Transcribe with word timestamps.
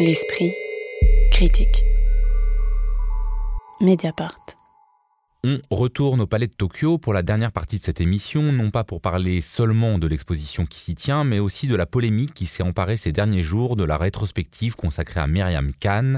L'esprit 0.00 0.52
critique. 1.30 1.84
Mediapart. 3.80 4.40
On 5.44 5.60
retourne 5.70 6.20
au 6.20 6.26
Palais 6.26 6.48
de 6.48 6.52
Tokyo 6.52 6.98
pour 6.98 7.12
la 7.12 7.22
dernière 7.22 7.52
partie 7.52 7.78
de 7.78 7.82
cette 7.84 8.00
émission, 8.00 8.50
non 8.50 8.72
pas 8.72 8.82
pour 8.82 9.00
parler 9.00 9.40
seulement 9.40 9.98
de 9.98 10.08
l'exposition 10.08 10.66
qui 10.66 10.80
s'y 10.80 10.96
tient, 10.96 11.22
mais 11.22 11.38
aussi 11.38 11.68
de 11.68 11.76
la 11.76 11.86
polémique 11.86 12.34
qui 12.34 12.46
s'est 12.46 12.64
emparée 12.64 12.96
ces 12.96 13.12
derniers 13.12 13.44
jours 13.44 13.76
de 13.76 13.84
la 13.84 13.96
rétrospective 13.96 14.74
consacrée 14.74 15.20
à 15.20 15.28
Myriam 15.28 15.70
Khan, 15.80 16.14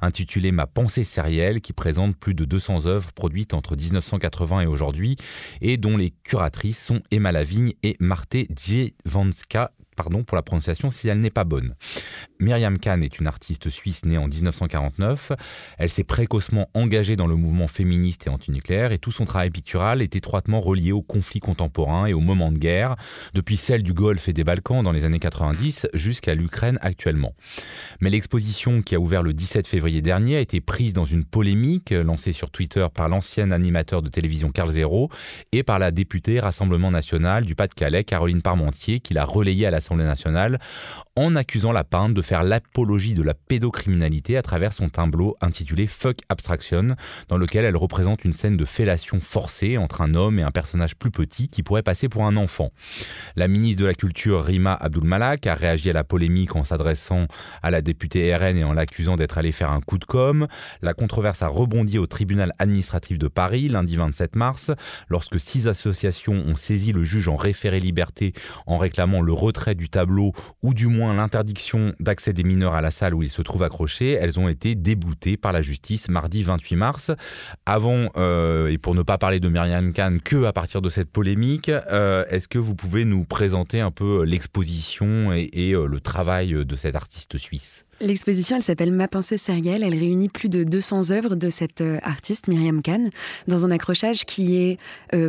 intitulée 0.00 0.50
Ma 0.50 0.66
pensée 0.66 1.04
sérielle, 1.04 1.60
qui 1.60 1.72
présente 1.72 2.16
plus 2.16 2.34
de 2.34 2.44
200 2.44 2.86
œuvres 2.86 3.12
produites 3.12 3.54
entre 3.54 3.76
1980 3.76 4.62
et 4.62 4.66
aujourd'hui, 4.66 5.14
et 5.60 5.76
dont 5.76 5.96
les 5.96 6.10
curatrices 6.24 6.82
sont 6.82 7.00
Emma 7.12 7.30
Lavigne 7.30 7.74
et 7.84 7.96
Marte 8.00 8.36
Dziewanska, 8.50 9.70
pardon 10.00 10.24
pour 10.24 10.34
la 10.34 10.40
prononciation 10.40 10.88
si 10.88 11.08
elle 11.08 11.20
n'est 11.20 11.28
pas 11.28 11.44
bonne. 11.44 11.74
Myriam 12.38 12.78
Khan 12.78 13.02
est 13.02 13.18
une 13.18 13.26
artiste 13.26 13.68
suisse 13.68 14.06
née 14.06 14.16
en 14.16 14.28
1949. 14.28 15.32
Elle 15.76 15.90
s'est 15.90 16.04
précocement 16.04 16.70
engagée 16.72 17.16
dans 17.16 17.26
le 17.26 17.34
mouvement 17.36 17.68
féministe 17.68 18.26
et 18.26 18.30
antinucléaire 18.30 18.92
et 18.92 18.98
tout 18.98 19.10
son 19.10 19.26
travail 19.26 19.50
pictural 19.50 20.00
est 20.00 20.16
étroitement 20.16 20.62
relié 20.62 20.92
aux 20.92 21.02
conflits 21.02 21.40
contemporains 21.40 22.06
et 22.06 22.14
aux 22.14 22.20
moments 22.20 22.50
de 22.50 22.56
guerre, 22.56 22.96
depuis 23.34 23.58
celle 23.58 23.82
du 23.82 23.92
Golfe 23.92 24.26
et 24.26 24.32
des 24.32 24.42
Balkans 24.42 24.82
dans 24.82 24.90
les 24.90 25.04
années 25.04 25.18
90 25.18 25.88
jusqu'à 25.92 26.34
l'Ukraine 26.34 26.78
actuellement. 26.80 27.34
Mais 28.00 28.08
l'exposition 28.08 28.80
qui 28.80 28.94
a 28.94 29.00
ouvert 29.00 29.22
le 29.22 29.34
17 29.34 29.66
février 29.66 30.00
dernier 30.00 30.38
a 30.38 30.40
été 30.40 30.62
prise 30.62 30.94
dans 30.94 31.04
une 31.04 31.26
polémique 31.26 31.90
lancée 31.90 32.32
sur 32.32 32.50
Twitter 32.50 32.86
par 32.94 33.10
l'ancien 33.10 33.50
animateur 33.50 34.00
de 34.00 34.08
télévision 34.08 34.50
Carl 34.50 34.70
Zero 34.70 35.10
et 35.52 35.62
par 35.62 35.78
la 35.78 35.90
députée 35.90 36.40
Rassemblement 36.40 36.90
national 36.90 37.44
du 37.44 37.54
Pas-de-Calais 37.54 38.04
Caroline 38.04 38.40
Parmentier 38.40 39.00
qui 39.00 39.12
l'a 39.12 39.26
relayée 39.26 39.66
à 39.66 39.70
l'Assemblée 39.70 39.89
nationale 39.96 40.58
en 41.20 41.36
accusant 41.36 41.70
la 41.70 41.84
peintre 41.84 42.14
de 42.14 42.22
faire 42.22 42.42
l'apologie 42.42 43.12
de 43.12 43.22
la 43.22 43.34
pédocriminalité 43.34 44.38
à 44.38 44.42
travers 44.42 44.72
son 44.72 44.88
tableau 44.88 45.36
intitulé 45.42 45.86
Fuck 45.86 46.20
Abstraction, 46.30 46.96
dans 47.28 47.36
lequel 47.36 47.66
elle 47.66 47.76
représente 47.76 48.24
une 48.24 48.32
scène 48.32 48.56
de 48.56 48.64
fellation 48.64 49.20
forcée 49.20 49.76
entre 49.76 50.00
un 50.00 50.14
homme 50.14 50.38
et 50.38 50.42
un 50.42 50.50
personnage 50.50 50.96
plus 50.96 51.10
petit 51.10 51.50
qui 51.50 51.62
pourrait 51.62 51.82
passer 51.82 52.08
pour 52.08 52.24
un 52.24 52.38
enfant. 52.38 52.70
La 53.36 53.48
ministre 53.48 53.82
de 53.82 53.86
la 53.86 53.92
Culture, 53.92 54.42
Rima 54.42 54.72
Abdul-Malak, 54.72 55.46
a 55.46 55.54
réagi 55.54 55.90
à 55.90 55.92
la 55.92 56.04
polémique 56.04 56.56
en 56.56 56.64
s'adressant 56.64 57.26
à 57.62 57.70
la 57.70 57.82
députée 57.82 58.34
RN 58.34 58.56
et 58.56 58.64
en 58.64 58.72
l'accusant 58.72 59.16
d'être 59.16 59.36
allée 59.36 59.52
faire 59.52 59.72
un 59.72 59.82
coup 59.82 59.98
de 59.98 60.06
com'. 60.06 60.48
La 60.80 60.94
controverse 60.94 61.42
a 61.42 61.48
rebondi 61.48 61.98
au 61.98 62.06
tribunal 62.06 62.54
administratif 62.58 63.18
de 63.18 63.28
Paris 63.28 63.68
lundi 63.68 63.96
27 63.96 64.36
mars, 64.36 64.70
lorsque 65.10 65.38
six 65.38 65.68
associations 65.68 66.32
ont 66.46 66.56
saisi 66.56 66.92
le 66.92 67.02
juge 67.02 67.28
en 67.28 67.36
référé 67.36 67.78
liberté 67.78 68.32
en 68.64 68.78
réclamant 68.78 69.20
le 69.20 69.34
retrait 69.34 69.74
du 69.74 69.90
tableau 69.90 70.32
ou 70.62 70.72
du 70.72 70.86
moins 70.86 71.09
l'interdiction 71.12 71.94
d'accès 72.00 72.32
des 72.32 72.44
mineurs 72.44 72.74
à 72.74 72.80
la 72.80 72.90
salle 72.90 73.14
où 73.14 73.22
ils 73.22 73.30
se 73.30 73.42
trouvent 73.42 73.62
accrochés. 73.62 74.12
Elles 74.12 74.38
ont 74.38 74.48
été 74.48 74.74
déboutées 74.74 75.36
par 75.36 75.52
la 75.52 75.62
justice 75.62 76.08
mardi 76.08 76.42
28 76.42 76.76
mars. 76.76 77.10
Avant, 77.66 78.08
euh, 78.16 78.68
et 78.68 78.78
pour 78.78 78.94
ne 78.94 79.02
pas 79.02 79.18
parler 79.18 79.40
de 79.40 79.48
Myriam 79.48 79.92
Khan 79.92 80.18
que 80.24 80.44
à 80.44 80.52
partir 80.52 80.82
de 80.82 80.88
cette 80.88 81.10
polémique, 81.10 81.68
euh, 81.68 82.24
est-ce 82.30 82.48
que 82.48 82.58
vous 82.58 82.74
pouvez 82.74 83.04
nous 83.04 83.24
présenter 83.24 83.80
un 83.80 83.90
peu 83.90 84.22
l'exposition 84.24 85.32
et, 85.32 85.72
euh, 85.72 85.86
le 85.86 86.00
travail 86.00 86.64
de 86.64 86.76
cette 86.76 86.96
artiste 86.96 87.38
suisse? 87.38 87.84
L'exposition, 88.00 88.56
elle 88.56 88.62
s'appelle 88.62 88.92
Ma 88.92 89.08
pensée 89.08 89.36
sérielle. 89.36 89.82
Elle 89.82 89.98
réunit 89.98 90.28
plus 90.30 90.48
de 90.48 90.64
200 90.64 91.10
œuvres 91.10 91.34
de 91.34 91.50
cette 91.50 91.82
artiste, 92.02 92.48
Myriam 92.48 92.80
Khan, 92.80 93.10
dans 93.46 93.66
un 93.66 93.70
accrochage 93.70 94.24
qui 94.24 94.56
est 94.56 94.78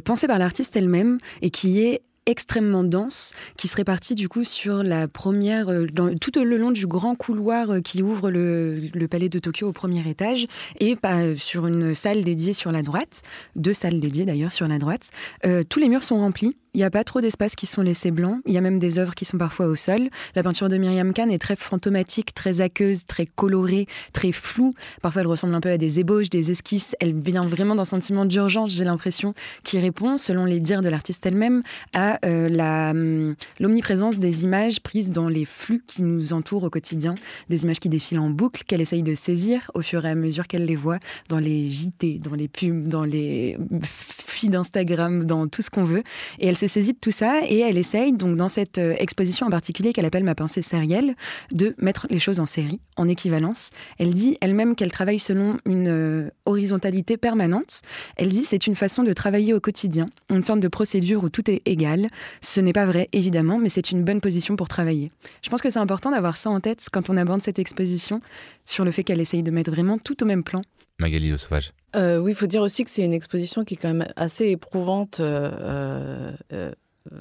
pensé 0.01 0.25
par 0.25 0.39
l'artiste 0.39 0.75
elle-même 0.77 1.17
et 1.41 1.49
qui 1.49 1.81
est 1.81 2.01
extrêmement 2.25 2.83
dense 2.83 3.33
qui 3.57 3.67
se 3.67 3.75
répartit 3.75 4.15
du 4.15 4.29
coup 4.29 4.43
sur 4.43 4.83
la 4.83 5.07
première, 5.07 5.69
euh, 5.69 5.87
tout 6.19 6.31
le 6.35 6.57
long 6.57 6.71
du 6.71 6.85
grand 6.85 7.15
couloir 7.15 7.71
euh, 7.71 7.81
qui 7.81 8.03
ouvre 8.03 8.29
le, 8.29 8.81
palais 9.09 9.29
de 9.29 9.39
Tokyo 9.39 9.67
au 9.67 9.73
premier 9.73 10.07
étage 10.07 10.47
et 10.79 10.95
pas 10.95 11.35
sur 11.35 11.67
une 11.67 11.95
salle 11.95 12.23
dédiée 12.23 12.53
sur 12.53 12.71
la 12.71 12.83
droite, 12.83 13.23
deux 13.55 13.73
salles 13.73 13.99
dédiées 13.99 14.25
d'ailleurs 14.25 14.51
sur 14.51 14.67
la 14.67 14.77
droite. 14.77 15.11
Euh, 15.45 15.63
tous 15.67 15.79
les 15.79 15.89
murs 15.89 16.03
sont 16.03 16.17
remplis 16.17 16.55
il 16.73 16.77
n'y 16.77 16.83
a 16.83 16.89
pas 16.89 17.03
trop 17.03 17.19
d'espaces 17.19 17.55
qui 17.55 17.65
sont 17.65 17.81
laissés 17.81 18.11
blancs. 18.11 18.41
Il 18.45 18.53
y 18.53 18.57
a 18.57 18.61
même 18.61 18.79
des 18.79 18.97
œuvres 18.97 19.13
qui 19.13 19.25
sont 19.25 19.37
parfois 19.37 19.67
au 19.67 19.75
sol. 19.75 20.09
La 20.35 20.43
peinture 20.43 20.69
de 20.69 20.77
Myriam 20.77 21.13
Khan 21.13 21.29
est 21.29 21.41
très 21.41 21.57
fantomatique, 21.57 22.33
très 22.33 22.61
aqueuse, 22.61 23.05
très 23.05 23.25
colorée, 23.25 23.87
très 24.13 24.31
floue. 24.31 24.73
Parfois, 25.01 25.21
elle 25.21 25.27
ressemble 25.27 25.53
un 25.53 25.59
peu 25.59 25.69
à 25.69 25.77
des 25.77 25.99
ébauches, 25.99 26.29
des 26.29 26.49
esquisses. 26.49 26.95
Elle 27.01 27.19
vient 27.19 27.45
vraiment 27.45 27.75
d'un 27.75 27.85
sentiment 27.85 28.25
d'urgence, 28.25 28.71
j'ai 28.71 28.85
l'impression, 28.85 29.33
qui 29.63 29.79
répond, 29.79 30.17
selon 30.17 30.45
les 30.45 30.61
dires 30.61 30.81
de 30.81 30.87
l'artiste 30.87 31.25
elle-même, 31.25 31.61
à 31.93 32.10
euh, 32.25 32.91
hum, 32.91 33.35
l'omniprésence 33.59 34.19
des 34.19 34.43
images 34.43 34.81
prises 34.81 35.11
dans 35.11 35.29
les 35.29 35.45
flux 35.45 35.83
qui 35.85 36.03
nous 36.03 36.33
entourent 36.33 36.63
au 36.63 36.69
quotidien. 36.69 37.15
Des 37.49 37.63
images 37.63 37.79
qui 37.79 37.89
défilent 37.89 38.19
en 38.19 38.29
boucle, 38.29 38.63
qu'elle 38.65 38.81
essaye 38.81 39.03
de 39.03 39.13
saisir 39.13 39.71
au 39.73 39.81
fur 39.81 40.05
et 40.05 40.09
à 40.09 40.15
mesure 40.15 40.47
qu'elle 40.47 40.65
les 40.65 40.75
voit 40.75 40.99
dans 41.29 41.39
les 41.39 41.69
JT, 41.69 42.19
dans 42.19 42.35
les 42.35 42.47
pubs, 42.47 42.87
dans 42.87 43.03
les 43.03 43.57
feeds 43.83 44.51
d'Instagram, 44.51 45.25
dans 45.25 45.47
tout 45.47 45.61
ce 45.61 45.69
qu'on 45.69 45.83
veut. 45.83 46.03
Et 46.39 46.47
elle 46.47 46.57
se 46.57 46.67
saisit 46.67 46.93
de 46.93 46.99
tout 46.99 47.11
ça 47.11 47.41
et 47.47 47.59
elle 47.59 47.77
essaye, 47.77 48.13
donc 48.13 48.35
dans 48.35 48.49
cette 48.49 48.77
euh, 48.77 48.95
exposition 48.97 49.47
en 49.47 49.49
particulier 49.49 49.93
qu'elle 49.93 50.05
appelle 50.05 50.23
Ma 50.23 50.35
pensée 50.35 50.61
sérielle, 50.61 51.15
de 51.51 51.75
mettre 51.79 52.07
les 52.09 52.19
choses 52.19 52.39
en 52.39 52.45
série, 52.45 52.79
en 52.95 53.07
équivalence. 53.07 53.71
Elle 53.97 54.13
dit 54.13 54.37
elle-même 54.41 54.75
qu'elle 54.75 54.91
travaille 54.91 55.19
selon 55.19 55.57
une 55.65 55.87
euh, 55.87 56.29
horizontalité 56.45 57.17
permanente. 57.17 57.81
Elle 58.17 58.29
dit 58.29 58.43
c'est 58.43 58.67
une 58.67 58.75
façon 58.75 59.03
de 59.03 59.13
travailler 59.13 59.53
au 59.53 59.59
quotidien, 59.59 60.07
une 60.33 60.43
sorte 60.43 60.59
de 60.59 60.67
procédure 60.67 61.23
où 61.23 61.29
tout 61.29 61.49
est 61.49 61.61
égal. 61.65 62.00
Ce 62.41 62.61
n'est 62.61 62.73
pas 62.73 62.85
vrai, 62.85 63.07
évidemment, 63.13 63.57
mais 63.57 63.69
c'est 63.69 63.91
une 63.91 64.03
bonne 64.03 64.21
position 64.21 64.55
pour 64.55 64.67
travailler. 64.67 65.11
Je 65.41 65.49
pense 65.49 65.61
que 65.61 65.69
c'est 65.69 65.79
important 65.79 66.11
d'avoir 66.11 66.37
ça 66.37 66.49
en 66.49 66.59
tête 66.59 66.87
quand 66.91 67.09
on 67.09 67.17
aborde 67.17 67.41
cette 67.41 67.59
exposition, 67.59 68.21
sur 68.65 68.85
le 68.85 68.91
fait 68.91 69.03
qu'elle 69.03 69.21
essaye 69.21 69.43
de 69.43 69.51
mettre 69.51 69.71
vraiment 69.71 69.97
tout 69.97 70.23
au 70.23 70.25
même 70.25 70.43
plan 70.43 70.61
Magali 71.01 71.29
Le 71.29 71.37
Sauvage. 71.37 71.73
Euh, 71.95 72.19
oui, 72.19 72.31
il 72.31 72.35
faut 72.35 72.47
dire 72.47 72.61
aussi 72.61 72.85
que 72.85 72.89
c'est 72.89 73.03
une 73.03 73.13
exposition 73.13 73.65
qui 73.65 73.73
est 73.73 73.77
quand 73.77 73.89
même 73.89 74.07
assez 74.15 74.47
éprouvante 74.47 75.19
euh, 75.19 76.31
euh, 76.53 76.71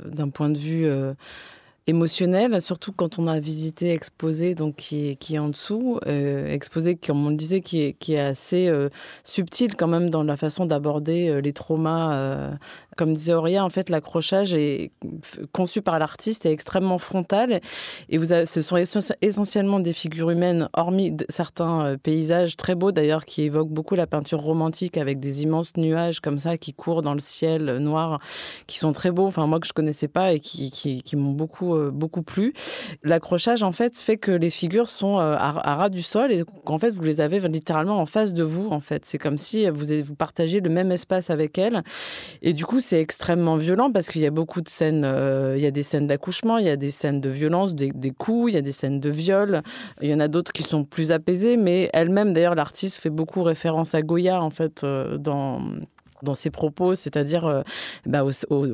d'un 0.05 0.29
point 0.29 0.51
de 0.51 0.59
vue 0.59 0.87
émotionnel, 1.87 2.61
surtout 2.61 2.93
quand 2.93 3.19
on 3.19 3.27
a 3.27 3.41
visité 3.41 3.91
Exposé, 3.91 4.55
donc 4.55 4.77
qui 4.77 5.09
est, 5.09 5.17
qui 5.17 5.35
est 5.35 5.39
en 5.39 5.49
dessous. 5.49 5.99
Exposé, 6.07 6.95
comme 6.95 7.27
on 7.27 7.31
le 7.31 7.37
disait, 7.37 7.63
qui 7.63 7.81
est, 7.81 7.95
qui 7.95 8.13
est 8.13 8.21
assez 8.21 8.71
subtil 9.25 9.75
quand 9.75 9.89
même 9.89 10.11
dans 10.11 10.23
la 10.23 10.37
façon 10.37 10.67
d'aborder 10.67 11.41
les 11.41 11.53
traumas 11.53 12.51
comme 12.97 13.13
disait 13.13 13.35
Auria, 13.35 13.65
en 13.65 13.71
fait, 13.71 13.91
l'accrochage 13.91 14.55
est 14.55 14.93
conçu 15.53 15.83
par 15.83 15.99
l'artiste 15.99 16.47
est 16.47 16.53
extrêmement 16.53 16.99
frontal. 16.99 17.61
Et 18.09 18.19
vous 18.19 18.27
ce 18.27 18.63
sont 18.63 18.77
essentiellement 19.21 19.81
des 19.81 19.93
figures 19.93 20.31
humaines, 20.31 20.69
hormis 20.73 21.17
certains 21.29 21.87
euh, 21.87 21.97
paysages 21.97 22.57
très 22.57 22.75
beaux 22.75 22.93
d'ailleurs, 22.93 23.25
qui 23.25 23.43
évoquent 23.43 23.71
beaucoup 23.71 23.95
la 23.95 24.07
peinture 24.07 24.41
romantique 24.41 24.97
avec 24.97 25.21
des 25.21 25.43
immenses 25.43 25.77
nuages 25.77 26.21
comme 26.21 26.39
ça 26.39 26.57
qui 26.57 26.73
courent 26.73 27.03
dans 27.03 27.15
le 27.15 27.21
ciel 27.21 27.79
noir, 27.79 28.21
qui 28.67 28.79
sont 28.79 28.93
très 28.93 29.11
beaux. 29.11 29.27
Enfin, 29.27 29.47
moi 29.47 29.61
que 29.61 29.67
je 29.67 29.73
connaissais 29.73 30.09
pas 30.09 30.33
et 30.33 30.41
qui, 30.41 30.71
qui, 30.71 31.17
m'ont 31.17 31.33
beaucoup, 31.33 31.75
euh, 31.75 31.91
beaucoup 31.91 32.23
plu. 32.23 32.53
L'accrochage, 33.03 33.63
en 33.63 33.73
fait, 33.73 33.97
fait 33.97 34.17
que 34.17 34.33
les 34.33 34.51
figures 34.51 34.89
sont 34.89 35.19
euh, 35.19 35.37
à, 35.39 35.75
ras 35.75 35.89
du 35.89 36.03
sol 36.03 36.33
et 36.33 36.45
qu'en 36.65 36.79
fait, 36.79 36.91
vous 36.91 37.03
les 37.03 37.21
avez 37.21 37.41
littéralement 37.49 37.99
en 38.01 38.07
face 38.07 38.35
de 38.35 38.43
vous. 38.43 38.69
En 38.71 38.81
fait, 38.81 39.05
c'est 39.05 39.19
comme 39.19 39.39
si 39.39 39.69
vous, 39.69 39.87
vous 40.05 40.15
partagez 40.15 40.61
le 40.61 40.71
même 40.71 40.93
espace 40.93 41.31
avec 41.31 41.59
elles. 41.59 41.83
Et 42.43 42.53
du 42.53 42.65
coup, 42.67 42.80
c'est 42.81 43.01
extrêmement 43.01 43.57
violent 43.57 43.93
parce 43.93 44.09
qu'il 44.09 44.23
y 44.23 44.27
a 44.27 44.31
beaucoup 44.31 44.61
de 44.61 44.69
scènes, 44.69 45.05
euh, 45.05 45.55
il 45.57 45.63
y 45.63 45.67
a 45.67 45.71
des 45.71 45.83
scènes 45.83 46.07
d'accouchement, 46.07 46.59
il 46.59 46.67
y 46.67 46.71
a 46.71 46.77
des 46.77 46.91
scènes 46.91 47.21
de 47.21 47.29
violence, 47.29 47.75
des, 47.75 48.11
coups, 48.11 48.53
il 48.53 48.55
y 48.55 48.59
a 48.59 48.63
des 48.63 48.73
scènes 48.73 49.01
de 49.01 49.11
viol. 49.11 49.63
Il 50.01 50.09
y 50.09 50.15
en 50.15 50.21
a 50.21 50.29
d'autres 50.29 50.53
qui 50.53 50.63
sont 50.63 50.85
plus 50.85 51.13
apaisées, 51.13 51.57
mais 51.57 51.91
elle-même, 51.93 52.33
d'ailleurs, 52.33 52.55
l'artiste 52.55 52.99
fait 53.01 53.11
beaucoup 53.11 53.43
référence 53.43 53.95
à 53.95 54.03
Goya, 54.03 54.43
en 54.43 54.51
fait, 54.51 54.85
euh, 54.85 55.19
dans 55.19 55.61
dans 56.23 56.35
ses 56.35 56.51
propos, 56.51 56.95
c'est-à-dire 56.95 57.47
euh, 57.47 57.63
bah, 58.07 58.25
au, 58.25 58.67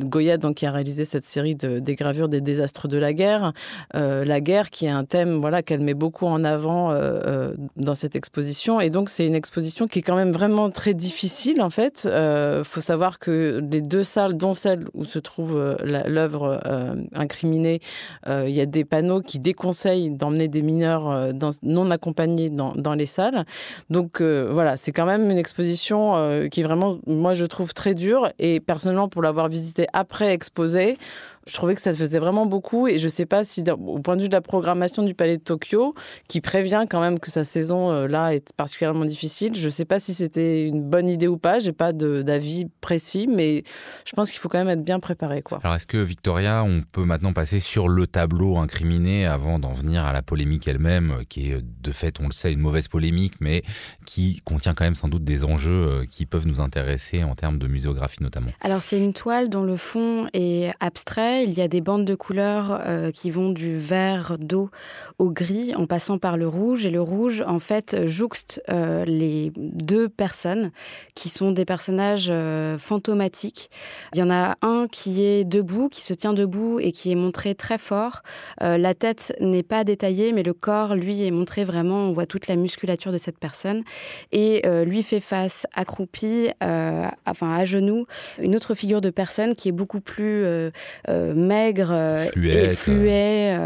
Goya 0.00 0.36
donc, 0.36 0.56
qui 0.56 0.66
a 0.66 0.72
réalisé 0.72 1.04
cette 1.04 1.24
série 1.24 1.54
de, 1.54 1.78
des 1.78 1.94
gravures 1.94 2.28
des 2.28 2.40
désastres 2.40 2.88
de 2.88 2.98
la 2.98 3.12
guerre. 3.12 3.52
Euh, 3.94 4.24
la 4.24 4.40
guerre 4.40 4.70
qui 4.70 4.86
est 4.86 4.90
un 4.90 5.04
thème 5.04 5.38
voilà, 5.38 5.62
qu'elle 5.62 5.80
met 5.80 5.94
beaucoup 5.94 6.26
en 6.26 6.44
avant 6.44 6.90
euh, 6.92 7.54
dans 7.76 7.94
cette 7.94 8.16
exposition. 8.16 8.80
Et 8.80 8.90
donc 8.90 9.10
c'est 9.10 9.26
une 9.26 9.34
exposition 9.34 9.86
qui 9.86 10.00
est 10.00 10.02
quand 10.02 10.16
même 10.16 10.32
vraiment 10.32 10.70
très 10.70 10.94
difficile 10.94 11.62
en 11.62 11.70
fait. 11.70 12.08
Il 12.10 12.64
faut 12.64 12.80
savoir 12.80 13.18
que 13.18 13.62
les 13.70 13.80
deux 13.80 14.04
salles, 14.04 14.36
dont 14.36 14.54
celle 14.54 14.84
où 14.94 15.04
se 15.04 15.18
trouve 15.18 15.76
l'œuvre 15.82 16.60
incriminée, 17.14 17.80
il 18.26 18.50
y 18.50 18.60
a 18.60 18.66
des 18.66 18.84
panneaux 18.84 19.20
qui 19.20 19.38
déconseillent 19.38 20.10
d'emmener 20.10 20.48
des 20.48 20.62
mineurs 20.62 21.32
non 21.62 21.90
accompagnés 21.90 22.50
dans, 22.50 22.72
dans, 22.74 22.94
les 22.94 23.06
salles. 23.06 23.44
Donc 23.88 24.20
voilà, 24.20 24.76
c'est 24.76 24.92
quand 24.92 25.06
même 25.06 25.30
une 25.30 25.38
exposition 25.38 26.48
qui 26.50 26.60
est 26.60 26.64
vraiment 26.64 26.79
moi, 27.06 27.34
je 27.34 27.44
trouve 27.44 27.72
très 27.74 27.94
dur. 27.94 28.30
Et 28.38 28.60
personnellement, 28.60 29.08
pour 29.08 29.22
l'avoir 29.22 29.48
visité 29.48 29.86
après 29.92 30.32
exposé, 30.32 30.98
je 31.46 31.54
trouvais 31.54 31.74
que 31.74 31.80
ça 31.80 31.92
faisait 31.92 32.18
vraiment 32.18 32.46
beaucoup. 32.46 32.86
Et 32.86 32.98
je 32.98 33.08
sais 33.08 33.26
pas 33.26 33.44
si, 33.44 33.64
au 33.70 33.98
point 33.98 34.16
de 34.16 34.22
vue 34.22 34.28
de 34.28 34.34
la 34.34 34.40
programmation 34.40 35.02
du 35.02 35.14
Palais 35.14 35.36
de 35.36 35.42
Tokyo, 35.42 35.94
qui 36.28 36.40
prévient 36.40 36.84
quand 36.88 37.00
même 37.00 37.18
que 37.18 37.30
sa 37.30 37.44
saison 37.44 37.90
euh, 37.90 38.06
là 38.06 38.34
est 38.34 38.52
particulièrement 38.52 39.04
difficile, 39.04 39.56
je 39.56 39.68
sais 39.68 39.84
pas 39.84 40.00
si 40.00 40.14
c'était 40.14 40.66
une 40.66 40.82
bonne 40.82 41.08
idée 41.08 41.28
ou 41.28 41.38
pas. 41.38 41.58
J'ai 41.58 41.72
pas 41.72 41.92
d'avis 41.92 42.66
précis, 42.80 43.26
mais 43.26 43.64
je 44.04 44.12
pense 44.12 44.30
qu'il 44.30 44.40
faut 44.40 44.48
quand 44.48 44.58
même 44.58 44.68
être 44.68 44.84
bien 44.84 45.00
préparé. 45.00 45.42
Quoi. 45.42 45.58
Alors, 45.62 45.76
est-ce 45.76 45.86
que 45.86 45.98
Victoria, 45.98 46.62
on 46.64 46.82
peut 46.92 47.04
maintenant 47.04 47.32
passer 47.32 47.60
sur 47.60 47.88
le 47.88 48.06
tableau 48.06 48.58
incriminé 48.58 49.26
avant 49.26 49.58
d'en 49.58 49.72
venir 49.72 50.04
à 50.04 50.12
la 50.12 50.22
polémique 50.22 50.68
elle-même, 50.68 51.24
qui 51.28 51.50
est 51.50 51.62
de 51.62 51.92
fait, 51.92 52.20
on 52.20 52.26
le 52.26 52.32
sait, 52.32 52.52
une 52.52 52.60
mauvaise 52.60 52.88
polémique, 52.88 53.34
mais 53.40 53.62
qui 54.04 54.40
contient 54.44 54.74
quand 54.74 54.84
même 54.84 54.94
sans 54.94 55.08
doute 55.08 55.24
des 55.24 55.44
enjeux 55.44 55.72
euh, 55.72 56.04
qui 56.08 56.26
peuvent 56.26 56.46
nous 56.46 56.60
intéresser 56.60 57.24
en 57.24 57.34
termes 57.34 57.58
de 57.58 57.66
muséographie 57.66 58.22
notamment? 58.22 58.50
Alors, 58.60 58.82
c'est 58.82 58.98
une 58.98 59.12
toile 59.12 59.48
dont 59.48 59.62
le 59.62 59.76
fond 59.76 60.28
est 60.32 60.72
abstrait. 60.80 61.29
Il 61.38 61.54
y 61.54 61.60
a 61.60 61.68
des 61.68 61.80
bandes 61.80 62.04
de 62.04 62.14
couleurs 62.14 62.80
euh, 62.86 63.10
qui 63.10 63.30
vont 63.30 63.50
du 63.50 63.76
vert 63.76 64.36
d'eau 64.38 64.70
au 65.18 65.30
gris 65.30 65.74
en 65.74 65.86
passant 65.86 66.18
par 66.18 66.36
le 66.36 66.48
rouge. 66.48 66.86
Et 66.86 66.90
le 66.90 67.00
rouge, 67.00 67.42
en 67.46 67.58
fait, 67.58 68.06
jouxte 68.06 68.62
euh, 68.70 69.04
les 69.04 69.52
deux 69.56 70.08
personnes 70.08 70.70
qui 71.14 71.28
sont 71.28 71.52
des 71.52 71.64
personnages 71.64 72.32
fantomatiques. 72.78 73.70
Il 74.14 74.18
y 74.18 74.22
en 74.22 74.30
a 74.30 74.56
un 74.62 74.86
qui 74.88 75.22
est 75.22 75.44
debout, 75.44 75.88
qui 75.88 76.02
se 76.02 76.14
tient 76.14 76.32
debout 76.32 76.80
et 76.80 76.92
qui 76.92 77.12
est 77.12 77.16
montré 77.16 77.54
très 77.54 77.78
fort. 77.78 78.22
la 78.60 78.94
tête 78.94 79.34
n'est 79.40 79.62
pas 79.62 79.84
détaillée, 79.84 80.32
mais 80.32 80.42
le 80.42 80.54
corps, 80.54 80.94
lui, 80.94 81.24
est 81.24 81.30
montré 81.30 81.64
vraiment. 81.64 82.08
On 82.08 82.12
voit 82.12 82.26
toute 82.26 82.48
la 82.48 82.56
musculature 82.56 83.12
de 83.12 83.18
cette 83.18 83.38
personne. 83.38 83.82
Et 84.32 84.62
lui 84.84 85.02
fait 85.02 85.20
face 85.20 85.66
accroupi, 85.74 86.48
enfin 86.60 87.54
à 87.54 87.64
genoux, 87.64 88.06
une 88.38 88.56
autre 88.56 88.74
figure 88.74 89.00
de 89.00 89.10
personne 89.10 89.54
qui 89.54 89.68
est 89.68 89.72
beaucoup 89.72 90.00
plus 90.00 90.44
euh, 91.08 91.19
euh, 91.20 91.34
maigre 91.34 91.90
euh, 91.92 92.26
et 92.42 92.74
fluet, 92.74 93.56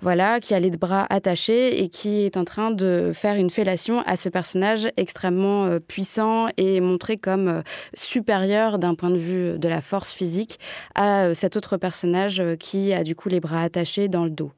voilà, 0.00 0.40
qui 0.40 0.54
a 0.54 0.60
les 0.60 0.70
bras 0.70 1.06
attachés 1.10 1.82
et 1.82 1.88
qui 1.88 2.24
est 2.24 2.36
en 2.36 2.44
train 2.44 2.70
de 2.70 3.12
faire 3.14 3.36
une 3.36 3.50
fellation 3.50 4.02
à 4.06 4.16
ce 4.16 4.28
personnage 4.28 4.88
extrêmement 4.96 5.78
puissant 5.86 6.48
et 6.56 6.80
montré 6.80 7.16
comme 7.16 7.62
supérieur 7.94 8.78
d'un 8.78 8.94
point 8.94 9.10
de 9.10 9.18
vue 9.18 9.58
de 9.58 9.68
la 9.68 9.80
force 9.80 10.12
physique 10.12 10.58
à 10.94 11.34
cet 11.34 11.56
autre 11.56 11.76
personnage 11.76 12.42
qui 12.58 12.92
a 12.92 13.04
du 13.04 13.14
coup 13.14 13.28
les 13.28 13.40
bras 13.40 13.62
attachés 13.62 14.08
dans 14.08 14.24
le 14.24 14.30
dos. 14.30 14.52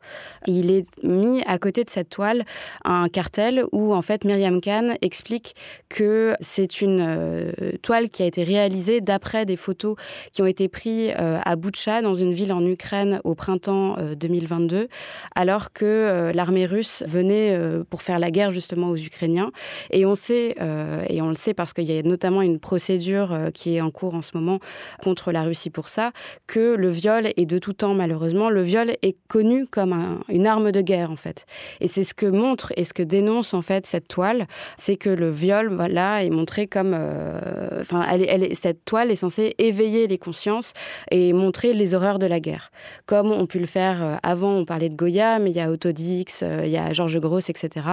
Il 0.46 0.70
est 0.70 0.86
mis 1.02 1.42
à 1.46 1.58
côté 1.58 1.84
de 1.84 1.90
cette 1.90 2.08
toile 2.08 2.44
un 2.84 3.08
cartel 3.08 3.64
où 3.72 3.92
en 3.92 4.02
fait 4.02 4.24
Myriam 4.24 4.60
Khan 4.60 4.94
explique 5.02 5.54
que 5.88 6.34
c'est 6.40 6.80
une 6.80 7.52
toile 7.82 8.08
qui 8.10 8.22
a 8.22 8.26
été 8.26 8.42
réalisée 8.42 9.00
d'après 9.00 9.44
des 9.44 9.56
photos 9.56 9.96
qui 10.32 10.42
ont 10.42 10.46
été 10.46 10.68
prises 10.68 10.84
euh, 11.18 11.38
à 11.44 11.56
Boutcha, 11.56 12.02
dans 12.02 12.14
une 12.14 12.32
ville 12.32 12.43
en 12.52 12.64
Ukraine, 12.66 13.20
au 13.24 13.34
printemps 13.34 13.96
2022, 14.18 14.76
euh, 14.76 14.86
alors 15.34 15.72
que 15.72 15.84
euh, 15.84 16.32
l'armée 16.32 16.66
russe 16.66 17.02
venait 17.06 17.58
pour 17.90 18.02
faire 18.02 18.18
la 18.18 18.30
guerre 18.30 18.50
justement 18.50 18.90
aux 18.90 18.96
Ukrainiens. 18.96 19.50
Et 19.90 20.06
on 20.06 20.14
sait, 20.14 20.56
et 21.08 21.22
on 21.22 21.28
le 21.28 21.36
sait 21.36 21.54
parce 21.54 21.72
qu'il 21.72 21.84
y 21.84 21.98
a 21.98 22.02
notamment 22.02 22.42
une 22.42 22.58
procédure 22.58 23.36
qui 23.52 23.76
est 23.76 23.80
en 23.80 23.90
cours 23.90 24.14
en 24.14 24.22
ce 24.22 24.32
moment 24.34 24.58
contre 25.02 25.32
la 25.32 25.42
Russie 25.42 25.70
pour 25.70 25.88
ça, 25.88 26.12
que 26.46 26.74
le 26.74 26.88
viol, 26.88 27.28
et 27.36 27.46
de 27.46 27.58
tout 27.58 27.72
temps 27.72 27.94
malheureusement, 27.94 28.50
le 28.50 28.62
viol 28.62 28.92
est 29.02 29.16
connu 29.28 29.66
comme 29.66 30.20
une 30.28 30.46
arme 30.46 30.72
de 30.72 30.80
guerre 30.80 31.10
en 31.10 31.16
fait. 31.16 31.46
Et 31.80 31.88
c'est 31.88 32.04
ce 32.04 32.14
que 32.14 32.26
montre 32.26 32.72
et 32.76 32.84
ce 32.84 32.92
que 32.92 33.02
dénonce 33.02 33.54
en 33.54 33.62
fait 33.62 33.86
cette 33.86 34.08
toile, 34.08 34.46
c'est 34.76 34.96
que 34.96 35.10
le 35.10 35.30
viol, 35.30 35.68
voilà, 35.74 36.24
est 36.24 36.30
montré 36.30 36.66
comme, 36.66 36.96
enfin, 37.80 38.04
cette 38.54 38.84
toile 38.84 39.10
est 39.10 39.16
censée 39.16 39.54
éveiller 39.58 40.06
les 40.06 40.18
consciences 40.18 40.72
et 41.10 41.32
montrer 41.32 41.72
les 41.72 41.94
horreurs 41.94 42.18
de 42.18 42.26
la 42.26 42.33
guerre. 42.40 42.70
Comme 43.06 43.30
on 43.30 43.46
pu 43.46 43.58
le 43.58 43.66
faire 43.66 44.02
euh, 44.02 44.16
avant, 44.22 44.52
on 44.52 44.64
parlait 44.64 44.88
de 44.88 44.94
Goya, 44.94 45.38
mais 45.38 45.50
il 45.50 45.56
y 45.56 45.60
a 45.60 45.70
Autodix, 45.70 46.42
euh, 46.42 46.62
il 46.64 46.70
y 46.70 46.76
a 46.76 46.92
Georges 46.92 47.18
Gross, 47.18 47.50
etc. 47.50 47.86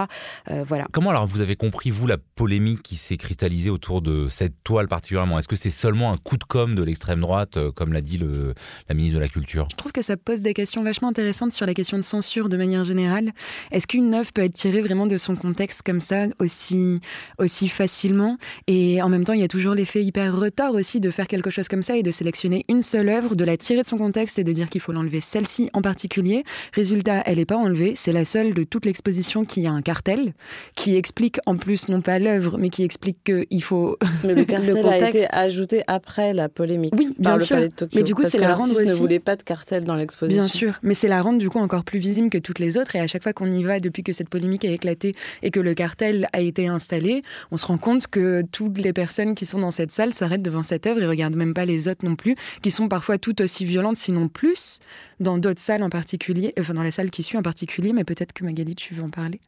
Euh, 0.50 0.64
voilà. 0.68 0.88
Comment 0.92 1.10
alors 1.10 1.28
vous 1.28 1.42
avez 1.42 1.56
compris, 1.56 1.90
vous, 1.90 2.08
la 2.08 2.18
polémique 2.18 2.82
qui 2.82 2.96
s'est 2.96 3.18
cristallisée 3.18 3.70
autour 3.70 4.02
de 4.02 4.28
cette 4.30 4.54
toile 4.64 4.88
particulièrement? 4.88 5.40
Est-ce 5.40 5.48
que 5.48 5.56
c'est 5.56 5.70
seulement 5.70 6.12
un 6.12 6.18
coup 6.18 6.38
de 6.38 6.44
com' 6.44 6.76
de 6.76 6.84
l'extrême 6.84 7.22
droite, 7.22 7.58
comme 7.76 7.94
l'a 7.94 8.02
dit 8.02 8.18
le, 8.18 8.54
la 8.90 8.96
ministre 8.96 9.16
de 9.16 9.22
la 9.22 9.30
Culture? 9.30 9.68
Je 9.72 9.76
trouve 9.76 9.92
que 9.92 10.02
ça 10.02 10.18
pose 10.18 10.42
des 10.42 10.54
questions 10.54 10.84
vachement 10.84 11.10
intéressantes 11.10 11.52
sur 11.52 11.66
la 11.66 11.74
question 11.74 11.98
de 11.98 12.04
censure 12.04 12.50
de 12.50 12.58
manière 12.58 12.84
générale. 12.84 13.32
Est-ce 13.72 13.88
qu'une 13.88 14.14
œuvre 14.14 14.32
peut 14.34 14.44
être 14.44 14.54
tirée 14.54 14.82
vraiment 14.82 15.08
de 15.08 15.18
son 15.18 15.36
contexte 15.36 15.82
comme 15.84 16.02
ça, 16.02 16.26
aussi, 16.40 17.00
aussi 17.38 17.68
facilement? 17.68 18.38
Et 18.68 19.02
en 19.02 19.10
même 19.10 19.24
temps, 19.24 19.34
il 19.34 19.42
y 19.42 19.44
a 19.44 19.48
toujours 19.48 19.76
l'effet 19.76 20.04
hyper 20.04 20.36
retard 20.36 20.74
aussi 20.74 21.00
de 21.00 21.12
faire 21.12 21.28
quelque 21.28 21.50
chose 21.50 21.68
comme 21.68 21.84
ça 21.84 21.98
et 21.98 22.04
de 22.04 22.12
sélectionner 22.12 22.66
une 22.70 22.82
seule 22.82 23.10
œuvre, 23.10 23.36
de 23.36 23.44
la 23.44 23.58
tirer 23.58 23.84
de 23.84 23.88
son 23.88 23.98
contexte 23.98 24.31
et 24.40 24.44
de 24.44 24.52
dire 24.52 24.70
qu'il 24.70 24.82
faut 24.82 24.92
l'enlever 24.92 25.22
celle-ci 25.22 25.70
en 25.74 25.82
particulier. 25.82 26.44
Résultat, 26.74 27.24
elle 27.26 27.38
n'est 27.38 27.46
pas 27.46 27.58
enlevée. 27.58 27.94
C'est 27.96 28.12
la 28.12 28.26
seule 28.26 28.54
de 28.54 28.64
toute 28.64 28.86
l'exposition 28.86 29.46
qui 29.46 29.66
a 29.68 29.72
un 29.72 29.82
cartel 29.82 30.34
qui 30.76 30.96
explique 30.96 31.40
en 31.46 31.58
plus 31.58 31.88
non 31.90 32.02
pas 32.02 32.20
l'œuvre, 32.20 32.58
mais 32.58 32.70
qui 32.70 32.84
explique 32.84 33.24
qu'il 33.24 33.64
faut. 33.64 33.98
Mais 34.24 34.36
le 34.36 34.46
cartel 34.46 34.86
a 34.88 35.10
été 35.10 35.26
ajouté 35.32 35.84
après 35.88 36.34
la 36.34 36.50
polémique. 36.50 36.94
Oui, 36.98 37.14
bien 37.18 37.40
sûr. 37.40 37.58
mais 37.94 38.04
du 38.04 38.16
coup, 38.16 38.24
c'est 38.24 38.38
la 38.38 38.56
rendre 38.56 38.74
aussi. 38.74 38.86
ne 38.86 38.94
voulait 38.94 39.20
pas 39.20 39.36
de 39.36 39.44
cartel 39.44 39.84
dans 39.84 39.96
l'exposition. 39.96 40.44
Bien 40.44 40.48
sûr, 40.48 40.80
mais 40.84 40.94
c'est 40.94 41.08
la 41.08 41.22
rendre 41.22 41.40
du 41.40 41.50
coup 41.50 41.60
encore 41.60 41.84
plus 41.84 42.00
visible 42.00 42.30
que 42.30 42.38
toutes 42.38 42.60
les 42.60 42.78
autres. 42.78 42.96
Et 42.96 43.00
à 43.00 43.08
chaque 43.08 43.24
fois 43.24 43.34
qu'on 43.34 43.52
y 43.52 43.64
va, 43.64 43.80
depuis 43.80 44.04
que 44.04 44.14
cette 44.14 44.30
polémique 44.30 44.66
a 44.66 44.70
éclaté 44.70 45.16
et 45.42 45.52
que 45.52 45.60
le 45.60 45.74
cartel 45.74 46.28
a 46.34 46.42
été 46.42 46.68
installé, 46.68 47.22
on 47.52 47.58
se 47.58 47.66
rend 47.66 47.78
compte 47.78 48.08
que 48.08 48.44
toutes 48.52 48.78
les 48.78 48.94
personnes 48.94 49.36
qui 49.36 49.46
sont 49.46 49.60
dans 49.60 49.72
cette 49.72 49.92
salle 49.92 50.14
s'arrêtent 50.14 50.42
devant 50.42 50.64
cette 50.64 50.88
œuvre 50.88 51.02
et 51.02 51.08
regardent 51.08 51.36
même 51.36 51.54
pas 51.54 51.66
les 51.66 51.88
autres 51.88 52.06
non 52.06 52.16
plus, 52.16 52.36
qui 52.62 52.72
sont 52.72 52.88
parfois 52.88 53.18
tout 53.18 53.42
aussi 53.42 53.66
violentes, 53.66 53.98
sinon 53.98 54.21
plus, 54.28 54.80
dans 55.20 55.38
d'autres 55.38 55.62
salles 55.62 55.84
en 55.84 55.90
particulier, 55.90 56.54
enfin 56.60 56.74
dans 56.74 56.84
les 56.84 56.92
salles 56.92 57.12
qui 57.12 57.24
suivent 57.24 57.40
en 57.40 57.44
particulier, 57.44 57.94
mais 57.94 58.04
peut-être 58.04 58.34
que 58.34 58.44
Magali, 58.44 58.76
tu 58.76 58.94
veux 58.94 59.04
en 59.04 59.10
parler 59.10 59.40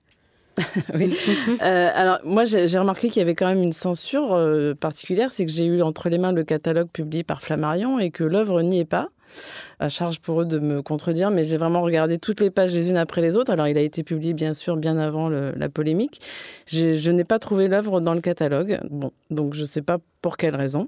oui. 0.93 1.17
Euh, 1.63 1.89
alors 1.95 2.19
moi 2.23 2.45
j'ai 2.45 2.77
remarqué 2.77 3.09
qu'il 3.09 3.19
y 3.19 3.23
avait 3.23 3.35
quand 3.35 3.47
même 3.47 3.63
une 3.63 3.73
censure 3.73 4.33
euh, 4.33 4.75
particulière, 4.75 5.31
c'est 5.31 5.45
que 5.45 5.51
j'ai 5.51 5.65
eu 5.65 5.81
entre 5.81 6.09
les 6.09 6.17
mains 6.17 6.31
le 6.31 6.43
catalogue 6.43 6.89
publié 6.89 7.23
par 7.23 7.41
Flammarion 7.41 7.99
et 7.99 8.11
que 8.11 8.23
l'œuvre 8.23 8.61
n'y 8.61 8.79
est 8.79 8.85
pas 8.85 9.09
à 9.79 9.89
charge 9.89 10.19
pour 10.19 10.41
eux 10.41 10.45
de 10.45 10.59
me 10.59 10.81
contredire, 10.81 11.31
mais 11.31 11.43
j'ai 11.43 11.57
vraiment 11.57 11.81
regardé 11.81 12.17
toutes 12.17 12.39
les 12.39 12.49
pages 12.49 12.73
les 12.73 12.89
unes 12.89 12.97
après 12.97 13.21
les 13.21 13.35
autres. 13.35 13.51
Alors, 13.51 13.67
il 13.67 13.77
a 13.77 13.81
été 13.81 14.03
publié, 14.03 14.33
bien 14.33 14.53
sûr, 14.53 14.77
bien 14.77 14.97
avant 14.97 15.29
la 15.29 15.69
polémique. 15.69 16.21
Je 16.67 17.11
n'ai 17.11 17.23
pas 17.23 17.39
trouvé 17.39 17.67
l'œuvre 17.67 17.99
dans 17.99 18.13
le 18.13 18.21
catalogue. 18.21 18.79
Bon, 18.89 19.11
donc 19.31 19.53
je 19.53 19.61
ne 19.61 19.65
sais 19.65 19.81
pas 19.81 19.97
pour 20.23 20.37
quelle 20.37 20.55
raison. 20.55 20.87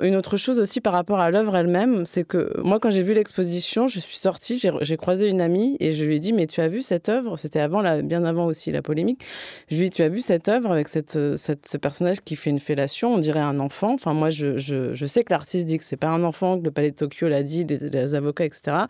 Une 0.00 0.16
autre 0.16 0.38
chose 0.38 0.58
aussi 0.58 0.80
par 0.80 0.94
rapport 0.94 1.20
à 1.20 1.30
l'œuvre 1.30 1.54
elle-même, 1.56 2.06
c'est 2.06 2.24
que 2.24 2.50
moi, 2.64 2.80
quand 2.80 2.90
j'ai 2.90 3.02
vu 3.02 3.12
l'exposition, 3.12 3.86
je 3.86 4.00
suis 4.00 4.16
sortie, 4.16 4.58
j'ai 4.80 4.96
croisé 4.96 5.28
une 5.28 5.42
amie 5.42 5.76
et 5.78 5.92
je 5.92 6.04
lui 6.04 6.16
ai 6.16 6.18
dit, 6.18 6.32
mais 6.32 6.46
tu 6.46 6.62
as 6.62 6.68
vu 6.68 6.80
cette 6.80 7.10
œuvre? 7.10 7.36
C'était 7.36 7.60
avant, 7.60 7.82
bien 8.02 8.24
avant 8.24 8.46
aussi 8.46 8.72
la 8.72 8.80
polémique. 8.80 9.22
Je 9.68 9.76
lui 9.76 9.84
ai 9.84 9.88
dit, 9.90 9.96
tu 9.96 10.02
as 10.02 10.08
vu 10.08 10.22
cette 10.22 10.48
œuvre 10.48 10.72
avec 10.72 10.88
cette, 10.88 11.36
cette, 11.36 11.68
ce 11.68 11.76
personnage 11.76 12.22
qui 12.22 12.34
fait 12.34 12.48
une 12.48 12.60
fellation, 12.60 13.14
on 13.14 13.18
dirait 13.18 13.40
un 13.40 13.60
enfant. 13.60 13.92
Enfin, 13.92 14.14
moi, 14.14 14.30
je, 14.30 14.56
je, 14.56 15.06
sais 15.06 15.22
que 15.22 15.32
l'artiste 15.34 15.66
dit 15.66 15.76
que 15.76 15.84
c'est 15.84 15.98
pas 15.98 16.08
un 16.08 16.24
enfant, 16.24 16.58
que 16.58 16.64
le 16.64 16.70
Palais 16.70 16.92
de 16.92 16.96
Tokyo 16.96 17.28
l'a 17.28 17.42
dit, 17.42 17.66
les 17.66 18.14
avocats, 18.14 18.46
etc 18.46 18.86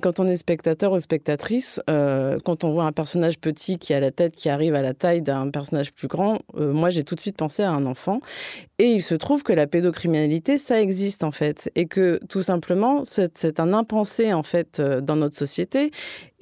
quand 0.00 0.20
on 0.20 0.26
est 0.26 0.36
spectateur 0.36 0.92
ou 0.92 1.00
spectatrice, 1.00 1.80
euh, 1.88 2.38
quand 2.44 2.64
on 2.64 2.70
voit 2.70 2.84
un 2.84 2.92
personnage 2.92 3.38
petit 3.38 3.78
qui 3.78 3.94
a 3.94 4.00
la 4.00 4.10
tête 4.10 4.36
qui 4.36 4.48
arrive 4.48 4.74
à 4.74 4.82
la 4.82 4.94
taille 4.94 5.22
d'un 5.22 5.50
personnage 5.50 5.92
plus 5.92 6.08
grand, 6.08 6.38
euh, 6.56 6.72
moi 6.72 6.90
j'ai 6.90 7.04
tout 7.04 7.14
de 7.14 7.20
suite 7.20 7.36
pensé 7.36 7.62
à 7.62 7.70
un 7.70 7.86
enfant. 7.86 8.20
Et 8.78 8.86
il 8.86 9.02
se 9.02 9.14
trouve 9.14 9.42
que 9.42 9.52
la 9.52 9.66
pédocriminalité, 9.66 10.58
ça 10.58 10.80
existe 10.80 11.24
en 11.24 11.30
fait, 11.30 11.70
et 11.74 11.86
que 11.86 12.20
tout 12.28 12.42
simplement 12.42 13.02
c'est 13.04 13.60
un 13.60 13.72
impensé 13.72 14.32
en 14.32 14.42
fait 14.42 14.80
euh, 14.80 15.00
dans 15.00 15.16
notre 15.16 15.36
société. 15.36 15.90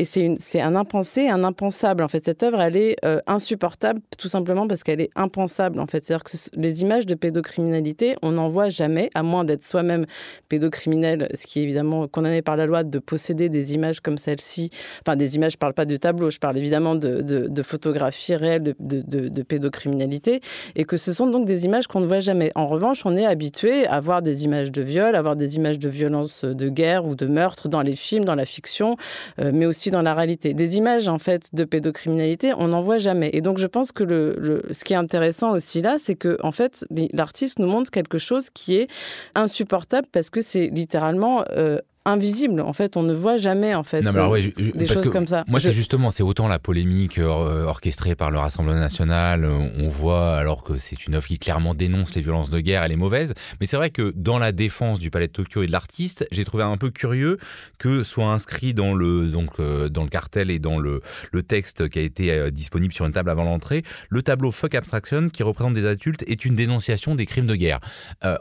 Et 0.00 0.04
c'est 0.04 0.60
un 0.60 0.74
impensé, 0.74 1.28
un 1.28 1.44
impensable. 1.44 2.02
En 2.02 2.08
fait, 2.08 2.24
cette 2.24 2.42
œuvre, 2.42 2.60
elle 2.60 2.76
est 2.76 2.96
insupportable 3.28 4.00
tout 4.18 4.28
simplement 4.28 4.66
parce 4.66 4.82
qu'elle 4.82 5.00
est 5.00 5.10
impensable. 5.14 5.78
En 5.78 5.86
fait, 5.86 6.04
c'est-à-dire 6.04 6.24
que 6.24 6.36
les 6.56 6.82
images 6.82 7.06
de 7.06 7.14
pédocriminalité, 7.14 8.16
on 8.20 8.32
n'en 8.32 8.48
voit 8.48 8.70
jamais, 8.70 9.08
à 9.14 9.22
moins 9.22 9.44
d'être 9.44 9.62
soi-même 9.62 10.06
pédocriminel, 10.48 11.28
ce 11.34 11.46
qui 11.46 11.60
est 11.60 11.62
évidemment 11.62 12.08
condamné 12.08 12.42
par 12.42 12.56
la 12.56 12.66
loi 12.66 12.82
de 12.82 12.98
posséder 12.98 13.43
des 13.48 13.74
images 13.74 14.00
comme 14.00 14.18
celle-ci, 14.18 14.70
enfin 15.02 15.16
des 15.16 15.36
images, 15.36 15.52
je 15.52 15.56
ne 15.56 15.60
parle 15.60 15.74
pas 15.74 15.84
de 15.84 15.96
tableau, 15.96 16.30
je 16.30 16.38
parle 16.38 16.58
évidemment 16.58 16.94
de, 16.94 17.62
photographies 17.62 18.34
réelles 18.34 18.74
de, 18.78 19.42
pédocriminalité, 19.42 20.40
et 20.74 20.84
que 20.84 20.96
ce 20.96 21.12
sont 21.12 21.26
donc 21.26 21.46
des 21.46 21.64
images 21.64 21.86
qu'on 21.86 22.00
ne 22.00 22.06
voit 22.06 22.20
jamais. 22.20 22.50
En 22.54 22.66
revanche, 22.66 23.04
on 23.04 23.16
est 23.16 23.26
habitué 23.26 23.86
à 23.86 24.00
voir 24.00 24.22
des 24.22 24.44
images 24.44 24.72
de 24.72 24.82
viol, 24.82 25.14
à 25.14 25.22
voir 25.22 25.36
des 25.36 25.56
images 25.56 25.78
de 25.78 25.88
violence 25.88 26.44
de 26.44 26.68
guerre 26.68 27.04
ou 27.06 27.14
de 27.14 27.26
meurtre 27.26 27.68
dans 27.68 27.82
les 27.82 27.96
films, 27.96 28.24
dans 28.24 28.34
la 28.34 28.44
fiction, 28.44 28.96
euh, 29.38 29.50
mais 29.54 29.66
aussi 29.66 29.90
dans 29.90 30.02
la 30.02 30.14
réalité. 30.14 30.54
Des 30.54 30.76
images, 30.76 31.08
en 31.08 31.18
fait, 31.18 31.54
de 31.54 31.64
pédocriminalité, 31.64 32.52
on 32.56 32.68
n'en 32.68 32.80
voit 32.80 32.98
jamais. 32.98 33.30
Et 33.32 33.40
donc, 33.40 33.58
je 33.58 33.66
pense 33.66 33.92
que 33.92 34.04
le, 34.04 34.62
ce 34.70 34.84
qui 34.84 34.92
est 34.92 34.96
intéressant 34.96 35.52
aussi 35.52 35.82
là, 35.82 35.96
c'est 35.98 36.14
que, 36.14 36.38
en 36.42 36.52
fait, 36.52 36.84
l'artiste 37.12 37.58
nous 37.58 37.68
montre 37.68 37.90
quelque 37.90 38.18
chose 38.18 38.50
qui 38.50 38.76
est 38.76 38.88
insupportable 39.34 40.08
parce 40.12 40.30
que 40.30 40.42
c'est 40.42 40.68
littéralement 40.68 41.44
euh, 41.50 41.78
invisibles. 42.04 42.60
En 42.60 42.72
fait, 42.72 42.96
on 42.96 43.02
ne 43.02 43.14
voit 43.14 43.36
jamais 43.36 43.74
en 43.74 43.82
fait 43.82 44.02
des 44.02 44.86
choses 44.86 45.10
comme 45.10 45.26
ça. 45.26 45.44
Moi, 45.48 45.60
c'est 45.60 45.72
justement, 45.72 46.10
c'est 46.10 46.22
autant 46.22 46.48
la 46.48 46.58
polémique 46.58 47.18
orchestrée 47.18 48.14
par 48.14 48.30
le 48.30 48.38
Rassemblement 48.38 48.78
national. 48.78 49.44
On 49.44 49.88
voit 49.88 50.36
alors 50.36 50.64
que 50.64 50.76
c'est 50.76 51.06
une 51.06 51.14
œuvre 51.14 51.26
qui 51.26 51.38
clairement 51.38 51.74
dénonce 51.74 52.14
les 52.14 52.20
violences 52.20 52.50
de 52.50 52.60
guerre, 52.60 52.82
elle 52.82 52.92
est 52.92 52.96
mauvaise. 52.96 53.34
Mais 53.60 53.66
c'est 53.66 53.76
vrai 53.76 53.90
que 53.90 54.12
dans 54.16 54.38
la 54.38 54.52
défense 54.52 54.98
du 54.98 55.10
Palais 55.10 55.28
de 55.28 55.32
Tokyo 55.32 55.62
et 55.62 55.66
de 55.66 55.72
l'artiste, 55.72 56.26
j'ai 56.30 56.44
trouvé 56.44 56.62
un 56.62 56.76
peu 56.76 56.90
curieux 56.90 57.38
que 57.78 58.02
soit 58.04 58.26
inscrit 58.26 58.74
dans 58.74 58.94
le 58.94 59.28
donc 59.28 59.60
dans 59.60 60.02
le 60.02 60.10
cartel 60.10 60.50
et 60.50 60.58
dans 60.58 60.78
le, 60.78 61.00
le 61.32 61.42
texte 61.42 61.88
qui 61.88 61.98
a 61.98 62.02
été 62.02 62.50
disponible 62.50 62.92
sur 62.92 63.06
une 63.06 63.12
table 63.12 63.30
avant 63.30 63.44
l'entrée, 63.44 63.82
le 64.08 64.22
tableau 64.22 64.50
Fuck 64.50 64.74
Abstraction 64.74 65.28
qui 65.28 65.42
représente 65.42 65.74
des 65.74 65.86
adultes 65.86 66.24
est 66.26 66.44
une 66.44 66.54
dénonciation 66.54 67.14
des 67.14 67.26
crimes 67.26 67.46
de 67.46 67.56
guerre. 67.56 67.80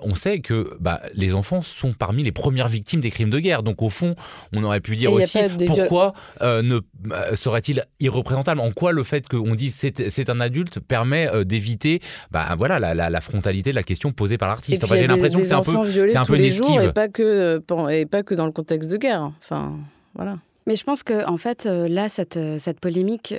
on 0.01 0.15
sait 0.15 0.39
que 0.39 0.75
bah, 0.79 1.01
les 1.13 1.34
enfants 1.34 1.62
sont 1.62 1.93
parmi 1.93 2.24
les 2.24 2.32
premières 2.32 2.67
victimes 2.67 3.01
des 3.01 3.12
crimes 3.12 3.29
de 3.29 3.39
guerre. 3.39 3.53
Donc 3.62 3.82
au 3.82 3.90
fond, 3.90 4.16
on 4.54 4.64
aurait 4.64 4.80
pu 4.80 4.96
dire 4.96 5.12
aussi 5.12 5.40
pourquoi 5.68 6.14
euh, 6.42 6.62
ne 6.62 6.80
euh, 7.12 7.36
serait-il 7.36 7.86
irreprésentable? 8.00 8.60
En 8.62 8.72
quoi 8.72 8.92
le 8.92 9.04
fait 9.04 9.28
qu'on 9.28 9.56
dise 9.56 9.76
c'est 10.10 10.30
un 10.30 10.40
adulte 10.40 10.80
permet 10.80 11.28
euh, 11.30 11.44
d'éviter 11.44 12.02
bah, 12.32 12.56
voilà, 12.58 12.80
la, 12.80 13.22
frontalité 13.22 13.72
de 13.72 13.76
la 13.76 13.84
question 13.84 14.12
posée 14.12 14.38
par 14.38 14.50
l'artiste? 14.50 14.86
J'ai 14.88 15.08
l'impression 15.08 15.40
que 15.40 15.46
c'est 15.46 15.54
un 15.54 15.62
peu, 15.62 16.08
c'est 16.08 16.18
un 16.18 16.26
peu 16.26 16.38
une 16.38 16.46
esquive. 16.46 16.82
Et 16.82 16.92
pas, 16.92 17.08
que, 17.08 17.62
et 17.92 18.06
pas 18.06 18.24
que 18.24 18.36
dans 18.36 18.46
le 18.46 18.52
contexte 18.52 18.90
de 18.90 18.98
guerre. 18.98 19.32
Enfin, 19.44 19.74
voilà. 20.16 20.38
Mais 20.66 20.78
je 20.78 20.84
pense 20.86 21.04
que 21.04 21.28
en 21.28 21.38
fait, 21.38 21.66
là, 21.66 22.08
cette, 22.08 22.40
cette 22.58 22.80
polémique, 22.80 23.36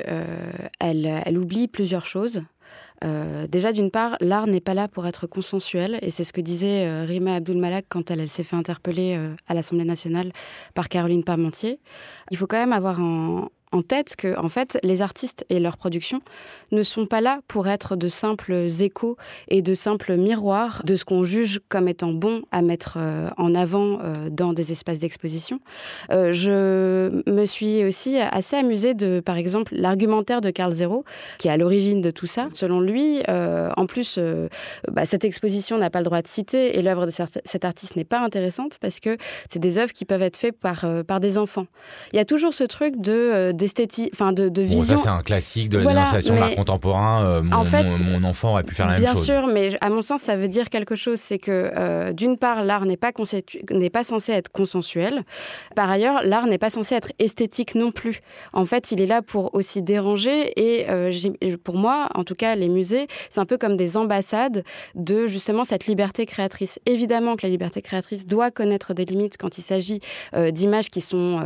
elle, 0.78 1.23
elle 1.25 1.38
oublie 1.38 1.68
plusieurs 1.68 2.06
choses. 2.06 2.42
Euh, 3.04 3.47
déjà, 3.47 3.73
d'une 3.73 3.90
part, 3.90 4.16
l'art 4.21 4.47
n'est 4.47 4.61
pas 4.61 4.75
là 4.75 4.88
pour 4.88 5.06
être 5.06 5.26
consensuel, 5.26 5.99
et 6.00 6.11
c'est 6.11 6.25
ce 6.25 6.33
que 6.33 6.40
disait 6.40 6.87
euh, 6.87 7.04
Rima 7.04 7.35
Abdul-Malak 7.35 7.87
quand 7.88 8.11
elle, 8.11 8.28
s'est 8.28 8.44
fait 8.44 8.56
interpeller 8.56 9.16
euh, 9.16 9.35
à 9.47 9.54
l'Assemblée 9.54 9.85
nationale 9.85 10.33
par 10.75 10.88
Caroline 10.88 11.25
Parmentier. 11.25 11.80
Il 12.30 12.37
faut 12.37 12.47
quand 12.47 12.56
même 12.56 12.73
avoir 12.73 13.00
en, 13.00 13.49
en 13.75 13.83
tête 13.83 14.14
que, 14.16 14.38
en 14.38 14.49
fait, 14.49 14.78
les 14.83 15.02
artistes 15.02 15.44
et 15.50 15.59
leurs 15.59 15.76
productions 15.76 16.21
ne 16.71 16.83
sont 16.83 17.06
pas 17.06 17.21
là 17.21 17.40
pour 17.49 17.66
être 17.66 17.97
de 17.97 18.09
simples 18.09 18.52
échos 18.80 19.16
et 19.49 19.62
de 19.62 19.75
simples 19.75 20.16
miroirs 20.16 20.83
de 20.85 20.94
ce 20.97 21.04
qu'on 21.04 21.25
juge 21.25 21.61
comme 21.68 21.88
étant 21.88 22.12
bon 22.12 22.42
à 22.52 22.62
mettre 22.62 22.94
euh, 22.99 23.28
en 23.37 23.54
avant 23.54 23.99
euh, 24.00 24.30
dans 24.30 24.52
des 24.52 24.71
espaces 24.71 25.00
d'exposition. 25.00 25.61
Euh, 26.12 26.33
je 26.33 27.30
me 27.30 27.47
suis 27.47 27.85
aussi 27.85 28.18
assez 28.18 28.56
amusée 28.56 28.94
de, 28.94 29.21
par 29.21 29.37
exemple, 29.37 29.75
l'argumentaire 29.75 30.40
de 30.40 30.50
Carl 30.50 30.73
Zero, 30.73 31.04
qui 31.38 31.49
est 31.49 31.50
à 31.50 31.56
l'origine 31.56 32.00
de 32.00 32.11
tout 32.11 32.26
ça. 32.26 32.49
Selon 32.52 32.80
lui, 32.80 33.23
en 33.28 33.87
plus, 33.87 34.18
bah, 34.90 35.06
cette 35.06 35.25
exposition 35.25 35.78
n'a 35.78 35.90
pas 35.90 35.99
le 35.99 36.04
droit 36.04 36.23
de 36.23 36.28
citer 36.28 36.78
et 36.78 36.83
l'œuvre 36.83 37.06
de 37.06 37.11
cet 37.11 37.64
artiste 37.64 37.97
n'est 37.97 38.04
pas 38.04 38.21
intéressante 38.21 38.78
parce 38.80 39.00
que 39.00 39.16
c'est 39.50 39.59
des 39.59 39.78
œuvres 39.78 39.92
qui 39.92 40.04
peuvent 40.04 40.23
être 40.23 40.37
faites 40.37 40.59
par, 40.59 40.87
par 41.06 41.21
des 41.21 41.38
enfants. 41.38 41.66
Il 42.12 42.16
y 42.16 42.21
a 42.21 42.25
toujours 42.25 42.54
ce 42.54 42.64
truc 42.64 43.00
de 43.00 43.52
enfin 44.12 44.33
de, 44.33 44.49
de 44.49 44.62
vision. 44.62 44.97
ça 44.97 45.02
c'est 45.02 45.09
un 45.09 45.23
classique 45.23 45.68
de 45.68 45.78
la 45.78 45.85
dénonciation 45.85 46.35
de 46.35 46.40
l'art 46.40 46.54
contemporain. 46.54 47.25
Euh, 47.25 47.42
mon, 47.42 47.56
en 47.56 47.64
fait, 47.64 47.87
mon, 48.02 48.25
enfant 48.25 48.50
aurait 48.50 48.62
pu 48.64 48.75
faire 48.75 48.87
la 48.87 48.99
même 48.99 49.06
chose. 49.06 49.14
Bien 49.14 49.23
sûr, 49.23 49.47
mais 49.47 49.76
à 49.80 49.90
mon 49.90 50.02
sens, 50.02 50.23
ça 50.23 50.37
veut 50.37 50.49
dire 50.49 50.71
quelque 50.71 50.97
chose. 50.97 51.21
C'est 51.21 51.38
que 51.38 51.71
euh, 51.76 52.12
d'une 52.12 52.37
part, 52.37 52.64
l'art 52.64 52.87
n'est 52.87 52.97
pas 52.97 53.12
n'est 53.71 53.90
pas 53.90 54.04
censé 54.04 54.33
être 54.33 54.50
consensuel. 54.50 55.23
Par 55.75 55.90
ailleurs, 55.90 56.23
l'art 56.23 56.47
n'est 56.47 56.59
pas 56.59 56.71
censé 56.71 56.94
être 56.94 57.12
esthétique 57.18 57.75
non 57.75 57.92
plus. 57.92 58.21
En 58.52 58.66
fait, 58.66 58.92
il 58.92 59.00
est 59.00 59.06
là 59.06 59.23
pour 59.23 59.54
aussi 59.54 59.83
déranger. 59.83 60.52
Et 60.56 60.87
euh, 60.88 61.12
pour 61.62 61.76
moi, 61.76 62.09
en 62.14 62.25
tout 62.25 62.35
cas, 62.35 62.54
les 62.56 62.68
musées, 62.68 63.06
c'est 63.30 63.40
un 63.40 63.47
peu 63.47 63.59
comme 63.59 63.76
des 63.76 63.97
ambassades 63.97 64.64
de 64.94 65.26
justement 65.26 65.64
cette 65.64 65.87
liberté 65.87 66.26
créatrice. 66.26 66.78
Évidemment 66.87 67.37
que 67.37 67.47
la 67.47 67.50
liberté 67.50 67.83
créatrice 67.83 68.26
doit 68.26 68.50
connaître 68.50 68.94
des 68.94 69.04
limites 69.04 69.37
quand 69.38 69.59
il 69.59 69.62
s'agit 69.62 70.00
d'images 70.52 70.90
qui 70.90 71.00
sont 71.00 71.40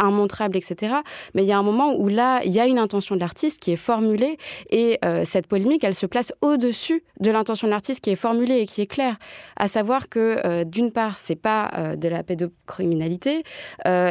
immontrables, 0.00 0.56
etc. 0.56 0.94
Mais 1.34 1.42
il 1.42 1.46
y 1.46 1.52
a 1.52 1.58
un 1.58 1.62
moment 1.62 1.94
où 1.94 2.08
là, 2.08 2.40
il 2.44 2.52
y 2.52 2.60
a 2.60 2.66
une 2.66 2.78
intention 2.78 3.14
de 3.14 3.20
l'artiste 3.20 3.60
qui 3.60 3.72
est 3.72 3.76
formulée 3.76 4.38
et 4.70 4.98
euh, 5.04 5.24
cette 5.24 5.46
polémique, 5.46 5.84
elle 5.84 5.94
se 5.94 6.06
place 6.06 6.32
au-dessus 6.40 7.04
de 7.20 7.30
l'intention 7.30 7.66
de 7.66 7.72
l'artiste 7.72 8.00
qui 8.00 8.10
est 8.10 8.16
formulée 8.16 8.60
et 8.60 8.66
qui 8.66 8.80
est 8.80 8.86
claire. 8.86 9.16
À 9.56 9.68
savoir 9.68 10.08
que, 10.08 10.38
euh, 10.44 10.64
d'une 10.64 10.90
part, 10.90 11.18
c'est 11.18 11.36
pas 11.36 11.70
euh, 11.76 11.96
de 11.96 12.08
la 12.08 12.22
pédocriminalité 12.22 13.42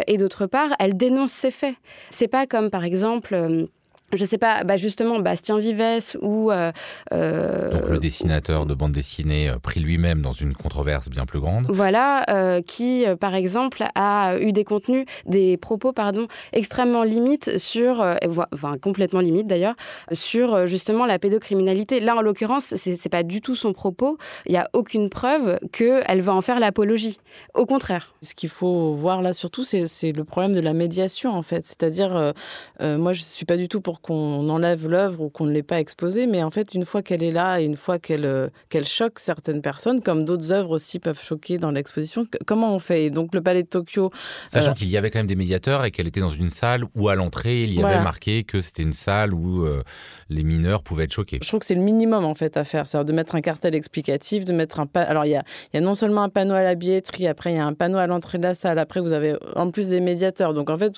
et 0.07 0.17
d'autre 0.17 0.45
part, 0.45 0.69
elle 0.79 0.95
dénonce 0.95 1.31
ses 1.31 1.51
faits. 1.51 1.75
C'est 2.09 2.27
pas 2.27 2.45
comme, 2.45 2.69
par 2.69 2.83
exemple, 2.83 3.67
je 4.15 4.25
sais 4.25 4.37
pas, 4.37 4.63
bah 4.63 4.77
justement, 4.77 5.19
Bastien 5.19 5.59
Vives 5.59 6.17
ou... 6.21 6.51
Euh, 6.51 6.71
euh, 7.13 7.71
Donc 7.71 7.89
le 7.89 7.99
dessinateur 7.99 8.65
de 8.65 8.73
bande 8.73 8.91
dessinée 8.91 9.49
euh, 9.49 9.57
pris 9.59 9.79
lui-même 9.79 10.21
dans 10.21 10.31
une 10.31 10.53
controverse 10.53 11.09
bien 11.09 11.25
plus 11.25 11.39
grande. 11.39 11.67
Voilà, 11.69 12.25
qui, 12.65 13.05
par 13.19 13.35
exemple, 13.35 13.83
a 13.95 14.37
eu 14.39 14.51
des 14.51 14.63
contenus, 14.63 15.05
des 15.25 15.57
propos, 15.57 15.93
pardon, 15.93 16.27
extrêmement 16.51 17.03
limites 17.03 17.57
sur, 17.57 18.05
enfin 18.53 18.77
complètement 18.81 19.19
limites 19.19 19.47
d'ailleurs, 19.47 19.75
sur 20.11 20.67
justement 20.67 21.05
la 21.05 21.19
pédocriminalité. 21.19 21.99
Là, 21.99 22.15
en 22.15 22.21
l'occurrence, 22.21 22.73
c'est 22.75 23.09
pas 23.09 23.23
du 23.23 23.41
tout 23.41 23.55
son 23.55 23.73
propos. 23.73 24.17
Il 24.45 24.51
n'y 24.51 24.57
a 24.57 24.69
aucune 24.73 25.09
preuve 25.09 25.59
qu'elle 25.71 26.21
va 26.21 26.33
en 26.33 26.41
faire 26.41 26.59
l'apologie. 26.59 27.19
Au 27.53 27.65
contraire. 27.65 28.13
Ce 28.21 28.33
qu'il 28.33 28.49
faut 28.49 28.93
voir 28.93 29.21
là 29.21 29.33
surtout, 29.33 29.63
c'est 29.63 30.11
le 30.11 30.23
problème 30.23 30.53
de 30.53 30.61
la 30.61 30.73
médiation, 30.73 31.31
en 31.31 31.43
fait. 31.43 31.65
C'est-à-dire, 31.65 32.33
moi, 32.79 33.13
je 33.13 33.21
suis 33.21 33.45
pas 33.45 33.57
du 33.57 33.67
tout 33.67 33.81
pour 33.81 34.01
qu'on 34.03 34.49
enlève 34.49 34.87
l'œuvre 34.87 35.21
ou 35.21 35.29
qu'on 35.29 35.45
ne 35.45 35.51
l'ait 35.51 35.63
pas 35.63 35.79
exposée, 35.79 36.27
mais 36.27 36.43
en 36.43 36.51
fait, 36.51 36.75
une 36.75 36.85
fois 36.85 37.01
qu'elle 37.01 37.23
est 37.23 37.31
là 37.31 37.61
et 37.61 37.63
une 37.63 37.77
fois 37.77 37.97
qu'elle 37.97 38.25
euh, 38.25 38.49
qu'elle 38.69 38.85
choque 38.85 39.17
certaines 39.17 39.61
personnes, 39.61 40.01
comme 40.01 40.25
d'autres 40.25 40.51
œuvres 40.51 40.71
aussi 40.71 40.99
peuvent 40.99 41.21
choquer 41.21 41.57
dans 41.57 41.71
l'exposition, 41.71 42.25
comment 42.45 42.75
on 42.75 42.79
fait? 42.79 43.09
Donc 43.09 43.33
le 43.33 43.41
Palais 43.41 43.63
de 43.63 43.67
Tokyo... 43.67 44.11
Sachant 44.47 44.71
euh, 44.71 44.73
qu'il 44.73 44.89
y 44.89 44.97
avait 44.97 45.09
quand 45.09 45.19
même 45.19 45.27
des 45.27 45.35
médiateurs 45.35 45.85
et 45.85 45.91
qu'elle 45.91 46.07
était 46.07 46.19
dans 46.19 46.29
une 46.29 46.49
salle 46.49 46.83
où 46.95 47.07
à 47.07 47.15
l'entrée, 47.15 47.63
il 47.63 47.73
y 47.73 47.81
avait 47.81 48.03
marqué 48.03 48.43
que 48.43 48.61
c'était 48.61 48.83
une 48.83 48.93
salle 48.93 49.33
où 49.33 49.63
euh, 49.63 49.83
les 50.29 50.43
mineurs 50.43 50.83
pouvaient 50.83 51.05
être 51.05 51.13
choqués. 51.13 51.39
Je 51.41 51.47
trouve 51.47 51.61
que 51.61 51.65
c'est 51.65 51.75
le 51.75 51.81
minimum 51.81 52.25
en 52.25 52.35
fait 52.35 52.57
à 52.57 52.65
faire, 52.65 52.87
c'est-à-dire 52.87 53.05
de 53.05 53.13
mettre 53.13 53.35
un 53.35 53.41
cartel 53.41 53.73
explicatif, 53.73 54.43
de 54.43 54.53
mettre 54.53 54.79
un... 54.79 54.87
Alors 54.95 55.25
il 55.25 55.31
y 55.31 55.35
a, 55.35 55.43
y 55.73 55.77
a 55.77 55.81
non 55.81 55.95
seulement 55.95 56.23
un 56.23 56.29
panneau 56.29 56.55
à 56.55 56.63
la 56.63 56.75
billetterie, 56.75 57.27
après 57.27 57.53
il 57.53 57.55
y 57.55 57.59
a 57.59 57.65
un 57.65 57.73
panneau 57.73 57.97
à 57.97 58.07
l'entrée 58.07 58.37
de 58.37 58.43
la 58.43 58.53
salle, 58.53 58.79
après 58.79 58.99
vous 58.99 59.13
avez 59.13 59.37
en 59.55 59.71
plus 59.71 59.87
des 59.87 60.01
médiateurs. 60.01 60.53
Donc 60.53 60.69
en 60.69 60.77
fait, 60.77 60.91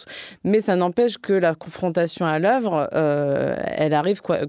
mais 0.44 0.60
ça 0.60 0.76
n'empêche 0.76 1.18
que 1.18 1.34
la 1.34 1.54
confrontation 1.54 2.26
à 2.26 2.40
l'œuvre, 2.40 2.85
euh, 2.94 3.56
elle 3.78 3.94
arrive 3.94 4.22
quoi 4.22 4.40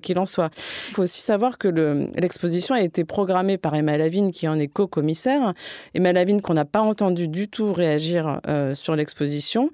qu'il 0.00 0.18
en 0.18 0.26
soit. 0.26 0.50
Il 0.88 0.94
faut 0.94 1.02
aussi 1.02 1.20
savoir 1.20 1.58
que 1.58 1.68
l'exposition 2.16 2.74
a 2.74 2.80
été 2.80 3.04
programmée 3.04 3.58
par 3.58 3.74
Emma 3.74 3.96
Lavigne, 3.96 4.30
qui 4.30 4.48
en 4.48 4.58
est 4.58 4.68
co-commissaire. 4.68 5.54
Emma 5.94 6.12
Lavigne 6.12 6.40
qu'on 6.40 6.54
n'a 6.54 6.64
pas 6.64 6.80
entendu 6.80 7.28
du 7.28 7.48
tout 7.48 7.72
réagir 7.72 8.40
euh, 8.48 8.74
sur 8.74 8.96
l'exposition. 8.96 9.70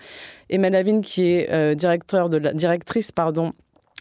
Emma 0.50 0.70
Lavigne 0.70 1.00
qui 1.00 1.30
est 1.32 1.50
euh, 1.50 1.74
directrice 1.74 3.12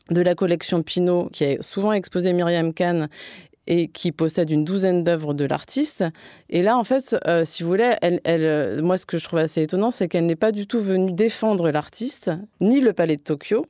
de 0.10 0.22
la 0.22 0.36
collection 0.36 0.84
Pinot, 0.84 1.29
qui 1.32 1.46
a 1.46 1.62
souvent 1.62 1.93
exposé 1.93 2.34
Myriam 2.34 2.74
Kahn 2.74 3.08
et 3.67 3.88
qui 3.88 4.12
possède 4.12 4.50
une 4.50 4.65
douzaine 4.65 5.03
d'œuvres 5.03 5.34
de 5.34 5.46
l'artiste. 5.46 6.03
Et 6.50 6.62
là, 6.62 6.77
en 6.77 6.84
fait, 6.84 7.15
si 7.46 7.63
vous 7.63 7.70
voulez, 7.70 7.96
moi, 8.82 8.98
ce 8.98 9.05
que 9.05 9.17
je 9.17 9.24
trouve 9.24 9.39
assez 9.39 9.62
étonnant, 9.62 9.89
c'est 9.91 10.10
qu'elle 10.10 10.25
n'est 10.25 10.36
pas 10.36 10.51
du 10.51 10.67
tout 10.67 10.82
venue 10.82 11.13
défendre 11.13 11.72
l'artiste, 11.72 12.32
ni 12.60 12.82
le 12.82 12.91
Palais 12.91 13.15
de 13.15 13.22
Tokyo, 13.22 13.65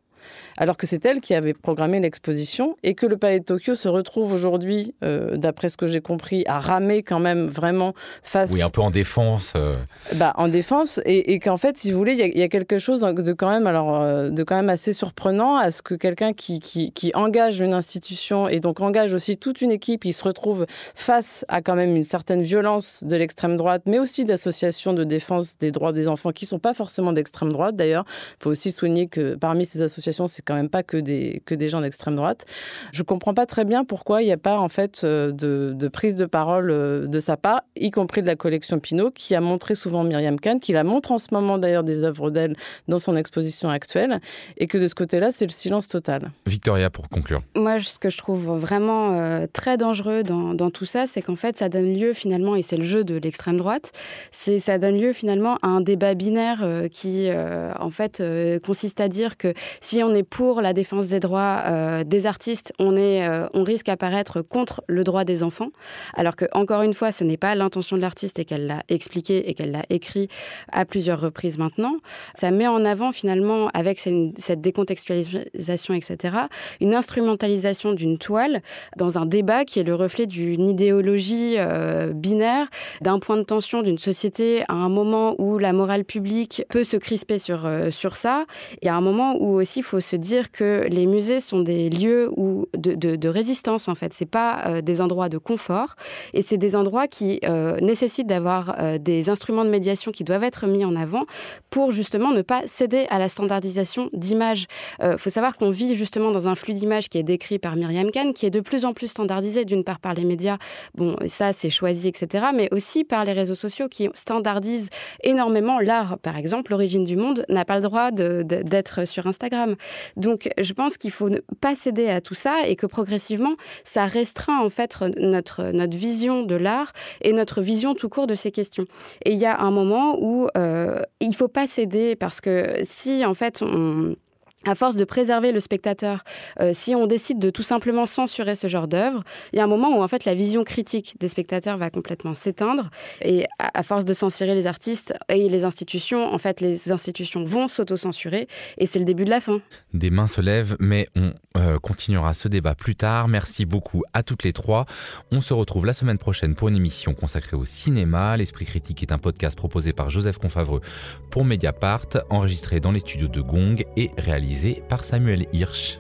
alors 0.58 0.77
que 0.77 0.88
c'est 0.88 1.06
elle 1.06 1.22
qui 1.22 1.34
avait 1.34 1.53
programmé 1.53 2.00
l'exposition 2.00 2.77
et 2.84 2.94
que 2.94 3.06
le 3.06 3.18
Palais 3.18 3.39
de 3.39 3.46
Tokyo 3.46 3.75
se 3.75 3.88
retrouve 3.88 4.34
aujourd'hui, 4.34 4.94
euh, 5.03 5.38
d'après 5.38 5.70
ce 5.70 5.77
que 5.77 5.88
j'ai 5.88 6.01
compris, 6.01 6.44
à 6.48 6.60
ramer 6.60 7.03
quand 7.03 7.20
même 7.20 7.48
vraiment 7.48 7.94
face. 8.24 8.51
Oui, 8.51 8.62
un 8.62 8.70
peu 8.70 8.82
en 8.82 8.92
défense. 8.92 9.53
Euh. 9.56 9.77
Bah, 10.15 10.34
en 10.38 10.48
défense 10.48 11.01
et, 11.06 11.39
qu'en 11.39 11.58
fait, 11.58 11.77
si 11.77 11.92
vous 11.92 11.98
voulez, 11.98 12.13
il 12.13 12.39
y, 12.39 12.44
a 12.44 12.48
quelque 12.48 12.80
chose 12.80 13.01
de 13.01 13.34
quand 13.34 13.50
même, 13.50 13.68
alors, 13.68 14.01
euh, 14.01 14.30
de 14.30 14.44
quand 14.44 14.56
même 14.56 14.70
assez 14.70 14.94
surprenant 14.94 15.58
à 15.58 15.72
ce 15.72 15.82
que 15.82 15.96
quelqu'un 15.96 16.34
qui, 16.34 16.60
qui, 16.60 17.12
engage 17.13 17.60
une 17.60 17.74
institution 17.74 18.48
et 18.48 18.60
donc 18.60 18.82
engage 18.82 19.13
aussi 19.13 19.38
toute 19.38 19.62
une 19.62 19.72
équipe, 19.72 20.03
qui 20.03 20.13
se 20.13 20.24
retrouve 20.24 20.65
face 20.96 21.46
à 21.48 21.62
quand 21.62 21.75
même 21.75 21.96
une 21.96 22.03
certaine 22.03 22.42
violence 22.42 23.03
de 23.03 23.15
l'extrême 23.15 23.58
droite, 23.58 23.84
mais 23.86 24.00
aussi 24.00 24.25
d'associations 24.25 24.94
de 24.94 25.03
défense 25.03 25.58
des 25.58 25.72
droits 25.72 25.94
des 25.94 26.08
enfants 26.08 26.32
qui 26.32 26.46
sont 26.46 26.60
pas 26.60 26.74
forcément 26.74 27.13
d'extrême 27.13 27.51
droite 27.51 27.75
d'ailleurs. 27.75 28.06
Il 28.39 28.44
faut 28.44 28.50
aussi 28.50 28.72
souligner 28.72 29.08
que 29.08 29.36
parmi 29.36 29.65
ces 29.65 29.82
associations, 29.82 30.03
c'est 30.27 30.41
quand 30.41 30.55
même 30.55 30.70
pas 30.70 30.84
que 30.84 30.98
des, 30.98 31.41
que 31.46 31.55
des 31.55 31.70
gens 31.70 31.82
d'extrême 31.82 32.15
droite. 32.15 32.46
Je 32.91 33.03
comprends 33.03 33.34
pas 33.34 33.46
très 33.46 33.65
bien 33.65 33.84
pourquoi 33.84 34.22
il 34.22 34.25
n'y 34.25 34.32
a 34.32 34.38
pas 34.38 34.60
en 34.60 34.70
fait 34.70 35.01
euh, 35.03 35.32
de, 35.32 35.74
de, 35.75 35.88
prise 35.88 36.15
de 36.15 36.25
parole 36.25 36.70
euh, 36.72 37.08
de 37.08 37.20
sa 37.20 37.38
part, 37.38 37.62
y 37.75 37.91
compris 37.91 38.22
de 38.22 38.27
la 38.27 38.36
collection 38.36 38.79
Pinot, 38.79 39.12
qui 39.12 39.36
a 39.36 39.41
montré 39.41 39.75
souvent 39.75 40.03
Myriam 40.03 40.39
Kahn, 40.39 40.60
qui 40.60 40.74
la 40.74 40.84
montre 40.84 41.12
en 41.12 41.17
ce 41.17 41.34
moment 41.34 41.58
d'ailleurs 41.58 41.84
des 41.84 42.03
œuvres 42.03 42.29
d'elle 42.29 42.55
dans 42.88 43.00
son 43.00 43.15
exposition 43.15 43.70
actuelle, 43.70 44.20
et 44.58 44.67
que 44.67 44.77
de 44.77 44.88
ce 44.88 44.96
côté-là, 44.96 45.32
c'est 45.32 45.46
le 45.46 45.51
silence 45.51 45.88
total. 45.88 46.32
Victoria, 46.46 46.89
pour 46.89 47.10
conclure. 47.10 47.41
Moi, 47.55 47.79
ce 47.79 48.00
que 48.00 48.10
je 48.10 48.17
trouve 48.17 48.58
vraiment 48.58 49.20
euh, 49.20 49.48
très 49.51 49.77
dangereux 49.77 50.24
dans, 50.24 50.53
dans 50.53 50.70
tout 50.70 50.86
ça, 50.86 51.08
c'est 51.08 51.22
qu'en 51.22 51.36
fait, 51.36 51.58
ça 51.58 51.70
donne 51.70 51.93
lieu 51.93 52.13
finalement, 52.13 52.55
et 52.55 52.62
c'est 52.62 52.77
le 52.77 52.84
jeu 52.84 53.03
de 53.03 53.15
l'extrême 53.15 53.58
droite, 53.58 53.91
c'est 54.32 54.60
ça 54.60 54.77
donne 54.77 55.00
lieu 55.00 55.13
finalement 55.13 55.58
à 55.62 55.67
un 55.67 55.82
débat 55.82 56.13
binaire 56.13 56.65
qui, 56.91 57.29
en 57.32 57.89
fait, 57.89 58.24
consiste 58.65 59.01
à 59.01 59.08
dire 59.08 59.38
que 59.38 59.53
si 59.82 60.03
on 60.04 60.14
est 60.14 60.24
pour 60.24 60.62
la 60.62 60.74
défense 60.74 61.08
des 61.08 61.20
droits 61.20 61.64
euh, 61.66 62.04
des 62.04 62.26
artistes, 62.26 62.74
on, 62.80 62.96
est, 62.96 63.28
euh, 63.28 63.48
on 63.54 63.64
risque 63.64 63.90
à 63.90 63.98
paraître 63.98 64.42
contre 64.42 64.84
le 64.88 65.04
droit 65.04 65.24
des 65.24 65.44
enfants. 65.44 65.70
Alors 66.16 66.36
que, 66.36 66.46
encore 66.52 66.82
une 66.82 66.94
fois, 66.94 67.12
ce 67.12 67.24
n'est 67.24 67.38
pas 67.38 67.56
l'intention 67.56 67.98
de 67.98 68.02
l'artiste 68.02 68.40
et 68.40 68.46
qu'elle 68.46 68.68
l'a 68.68 68.84
expliqué 68.90 69.50
et 69.50 69.54
qu'elle 69.54 69.72
l'a 69.72 69.86
écrit 69.90 70.28
à 70.72 70.86
plusieurs 70.86 71.20
reprises 71.20 71.58
maintenant. 71.58 71.98
Ça 72.36 72.52
met 72.52 72.68
en 72.68 72.86
avant, 72.86 73.12
finalement, 73.12 73.70
avec 73.74 74.00
cette 74.00 74.62
décontextualisation, 74.62 75.94
etc., 75.94 76.38
une 76.82 76.94
instrumentalisation 76.94 77.94
d'une 77.94 78.18
toile 78.18 78.62
dans 78.98 79.18
un 79.18 79.26
débat 79.26 79.66
qui 79.66 79.80
est 79.80 79.84
le 79.84 79.96
reflet 79.96 80.26
d'une 80.26 80.68
idéologie 80.68 81.56
euh, 81.58 82.12
binaire, 82.14 82.68
d'un 83.02 83.20
point 83.20 83.38
de 83.38 83.44
tension 83.44 83.82
d'une 83.82 84.00
société 84.00 84.64
à 84.68 84.74
un 84.74 84.90
moment 84.90 85.36
où 85.40 85.58
la 85.58 85.74
morale 85.74 86.04
publique 86.04 86.64
peut 86.70 86.84
se 86.84 86.98
crisper 86.98 87.40
sur, 87.40 87.70
sur 87.92 88.16
ça, 88.16 88.46
et 88.82 88.90
à 88.90 88.96
un 88.96 89.02
moment 89.02 89.36
où 89.40 89.60
aussi 89.60 89.80
il 89.80 89.84
faut 89.84 89.93
se 90.00 90.16
dire 90.16 90.52
que 90.52 90.88
les 90.90 91.06
musées 91.06 91.40
sont 91.40 91.62
des 91.62 91.90
lieux 91.90 92.32
de, 92.76 93.28
résistance 93.28 93.88
en 93.88 93.96
fait. 93.96 94.14
C'est 94.14 94.26
pas 94.26 94.64
euh, 94.66 94.82
des 94.82 95.02
endroits 95.02 95.30
de 95.30 95.38
confort 95.38 95.96
et 96.34 96.42
c'est 96.42 96.58
des 96.58 96.76
endroits 96.76 97.08
qui 97.08 97.40
euh, 97.46 97.78
nécessitent 97.80 98.28
d'avoir 98.28 98.76
euh, 98.80 98.98
des 98.98 99.30
instruments 99.30 99.66
de 99.66 99.70
médiation 99.70 100.12
qui 100.12 100.24
doivent 100.24 100.44
être 100.44 100.68
mis 100.68 100.86
en 100.86 100.96
avant 100.96 101.24
pour 101.70 101.92
justement 101.92 102.32
ne 102.32 102.42
pas 102.42 102.62
céder 102.66 103.06
à 103.10 103.20
la 103.20 103.30
standardisation 103.30 104.10
d'images. 104.14 104.68
Il 105.02 105.18
faut 105.18 105.30
savoir 105.30 105.58
qu'on 105.58 105.70
vit 105.70 105.96
justement 105.96 106.32
dans 106.32 106.48
un 106.48 106.56
flux 106.56 106.74
d'images 106.74 107.10
qui 107.10 107.18
est 107.18 107.24
décrit 107.24 107.60
par 107.60 107.76
Myriam 107.76 108.12
Kahn, 108.12 108.34
qui 108.34 108.46
est 108.46 108.52
de 108.52 108.60
plus 108.60 108.86
en 108.86 108.94
plus 108.94 109.08
standardisé 109.08 109.66
d'une 109.66 109.84
part 109.84 110.00
par 110.00 110.14
les 110.14 110.24
médias, 110.24 110.58
bon 110.96 111.16
ça 111.28 111.54
c'est 111.54 111.70
choisi 111.70 112.08
etc, 112.08 112.46
mais 112.54 112.70
aussi 112.72 113.04
par 113.04 113.26
les 113.26 113.34
réseaux 113.34 113.56
sociaux 113.56 113.88
qui 113.90 114.10
standardisent 114.14 114.90
énormément 115.24 115.80
l'art. 115.80 116.18
Par 116.20 116.38
exemple, 116.38 116.72
l'origine 116.72 117.06
du 117.06 117.16
monde 117.16 117.46
n'a 117.50 117.66
pas 117.66 117.76
le 117.76 117.82
droit 117.82 118.12
d'être 118.12 119.06
sur 119.08 119.28
Instagram. 119.28 119.76
Donc, 120.18 120.50
je 120.58 120.74
pense 120.74 120.98
qu'il 120.98 121.12
faut 121.12 121.30
ne 121.30 121.40
pas 121.62 121.75
céder 121.75 122.10
à 122.10 122.22
tout 122.22 122.34
ça 122.34 122.68
et 122.68 122.75
que 122.75 122.86
progressivement, 122.86 123.56
ça 123.84 124.06
restreint 124.06 124.60
en 124.60 124.70
fait 124.70 124.98
notre, 125.18 125.72
notre 125.72 125.98
vision 125.98 126.44
de 126.44 126.56
l'art 126.56 126.92
et 127.22 127.34
notre 127.34 127.62
vision 127.62 127.96
tout 127.96 128.10
court 128.10 128.28
de 128.28 128.36
ces 128.36 128.52
questions. 128.52 128.86
Et 129.25 129.32
il 129.32 129.38
y 129.38 129.46
a 129.46 129.60
un 129.60 129.72
moment 129.72 130.18
où 130.20 130.48
euh, 130.58 131.00
il 131.20 131.36
faut 131.36 131.48
pas 131.48 131.68
céder 131.68 132.16
parce 132.16 132.42
que 132.42 132.75
si 132.84 133.25
en 133.25 133.34
fait 133.34 133.62
on 133.62 134.16
à 134.65 134.75
force 134.75 134.96
de 134.96 135.03
préserver 135.03 135.51
le 135.51 135.60
spectateur, 135.60 136.24
euh, 136.60 136.72
si 136.74 136.96
on 136.96 137.08
décide 137.08 137.39
de 137.39 137.50
tout 137.50 137.63
simplement 137.63 138.05
censurer 138.05 138.55
ce 138.55 138.67
genre 138.67 138.88
d'œuvre, 138.88 139.24
il 139.51 139.58
y 139.58 139.60
a 139.60 139.63
un 139.63 139.67
moment 139.67 139.98
où 139.98 140.01
en 140.01 140.08
fait 140.08 140.25
la 140.25 140.36
vision 140.36 140.63
critique 140.63 141.15
des 141.20 141.27
spectateurs 141.27 141.77
va 141.77 141.89
complètement 141.89 142.34
s'éteindre 142.34 142.89
et 143.22 143.46
à, 143.60 143.84
force 143.84 144.05
de 144.05 144.13
censurer 144.13 144.55
les 144.55 144.67
artistes 144.67 145.13
et 145.29 145.50
les 145.50 145.65
institutions, 145.65 146.34
en 146.34 146.38
fait 146.38 146.62
les 146.62 146.91
institutions 146.91 147.43
vont 147.43 147.67
s'auto-censurer 147.67 148.48
et 148.77 148.86
c'est 148.86 149.00
le 149.00 149.05
début 149.05 149.25
de 149.25 149.29
la 149.29 149.41
fin. 149.41 149.60
Des 149.93 150.10
mains 150.10 150.27
se 150.27 150.41
lèvent, 150.41 150.77
mais 150.79 151.08
on 151.15 151.34
euh, 151.58 151.77
continuera 151.79 152.34
ce 152.34 152.48
débat 152.48 152.75
plus 152.75 152.96
tard. 152.96 153.27
Merci 153.27 153.65
beaucoup 153.65 154.03
à 154.13 154.24
toutes 154.24 154.43
les 154.43 154.53
trois. 154.53 154.86
On 155.32 155.41
se 155.41 155.53
retrouve 155.53 155.86
la 155.86 155.93
semaine 155.93 156.17
prochaine 156.17 156.55
pour 156.55 156.70
une 156.70 156.75
émission 156.75 157.13
consacrée 157.13 157.58
au 157.58 157.65
cinéma. 157.65 158.38
L'Esprit 158.38 158.65
critique 158.65 159.03
est 159.03 159.12
un 159.12 159.17
podcast 159.17 159.58
proposé 159.58 159.93
par 159.93 160.10
Joseph 160.10 160.38
Confavreux 160.38 160.82
pour 161.29 161.43
Mediapart, 161.43 162.08
enregistré 162.29 162.79
dans 162.79 162.91
les 162.91 163.00
studios 163.00 163.27
de 163.27 163.41
Gong 163.41 163.84
et 163.98 164.12
réalisé 164.17 164.53
par 164.88 165.04
Samuel 165.04 165.48
Hirsch. 165.52 166.00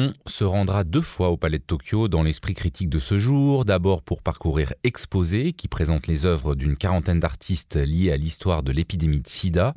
On 0.00 0.12
se 0.26 0.44
rendra 0.44 0.84
deux 0.84 1.00
fois 1.00 1.30
au 1.30 1.36
Palais 1.36 1.58
de 1.58 1.64
Tokyo 1.64 2.06
dans 2.06 2.22
l'esprit 2.22 2.54
critique 2.54 2.88
de 2.88 3.00
ce 3.00 3.18
jour, 3.18 3.64
d'abord 3.64 4.04
pour 4.04 4.22
parcourir 4.22 4.72
Exposé, 4.84 5.52
qui 5.52 5.66
présente 5.66 6.06
les 6.06 6.24
œuvres 6.24 6.54
d'une 6.54 6.76
quarantaine 6.76 7.18
d'artistes 7.18 7.74
liés 7.74 8.12
à 8.12 8.16
l'histoire 8.16 8.62
de 8.62 8.70
l'épidémie 8.70 9.18
de 9.18 9.26
sida, 9.26 9.74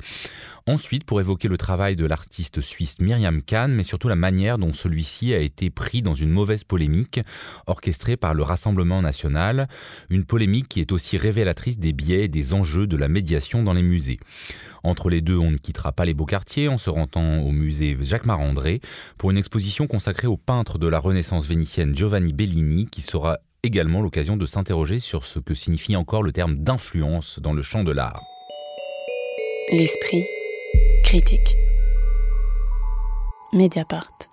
ensuite 0.68 1.02
pour 1.02 1.20
évoquer 1.20 1.48
le 1.48 1.58
travail 1.58 1.96
de 1.96 2.06
l'artiste 2.06 2.60
suisse 2.60 3.00
Myriam 3.00 3.42
Kahn, 3.42 3.72
mais 3.72 3.82
surtout 3.82 4.06
la 4.06 4.14
manière 4.14 4.58
dont 4.58 4.72
celui-ci 4.72 5.34
a 5.34 5.38
été 5.38 5.70
pris 5.70 6.02
dans 6.02 6.14
une 6.14 6.30
mauvaise 6.30 6.62
polémique 6.62 7.18
orchestrée 7.66 8.16
par 8.16 8.32
le 8.32 8.44
Rassemblement 8.44 9.02
national, 9.02 9.66
une 10.08 10.24
polémique 10.24 10.68
qui 10.68 10.78
est 10.78 10.92
aussi 10.92 11.18
révélatrice 11.18 11.80
des 11.80 11.92
biais 11.92 12.26
et 12.26 12.28
des 12.28 12.54
enjeux 12.54 12.86
de 12.86 12.96
la 12.96 13.08
médiation 13.08 13.64
dans 13.64 13.72
les 13.72 13.82
musées. 13.82 14.20
Entre 14.84 15.08
les 15.08 15.20
deux, 15.20 15.38
on 15.38 15.50
ne 15.50 15.56
quittera 15.56 15.92
pas 15.92 16.04
les 16.04 16.14
beaux 16.14 16.26
quartiers 16.26 16.68
en 16.68 16.78
se 16.78 16.90
rendant 16.90 17.38
au 17.40 17.50
musée 17.50 17.96
Jacques 18.02 18.26
Marandré 18.26 18.80
pour 19.18 19.30
une 19.30 19.38
exposition 19.38 19.86
consacrée 19.86 20.26
au 20.26 20.36
peintre 20.36 20.78
de 20.78 20.86
la 20.88 20.98
Renaissance 20.98 21.46
vénitienne 21.46 21.96
Giovanni 21.96 22.32
Bellini 22.32 22.86
qui 22.86 23.00
sera 23.02 23.38
également 23.62 24.02
l'occasion 24.02 24.36
de 24.36 24.46
s'interroger 24.46 24.98
sur 24.98 25.24
ce 25.24 25.38
que 25.38 25.54
signifie 25.54 25.96
encore 25.96 26.22
le 26.22 26.32
terme 26.32 26.56
d'influence 26.56 27.38
dans 27.38 27.52
le 27.52 27.62
champ 27.62 27.84
de 27.84 27.92
l'art. 27.92 28.22
L'esprit 29.70 30.24
critique. 31.04 31.56
Mediapart. 33.52 34.31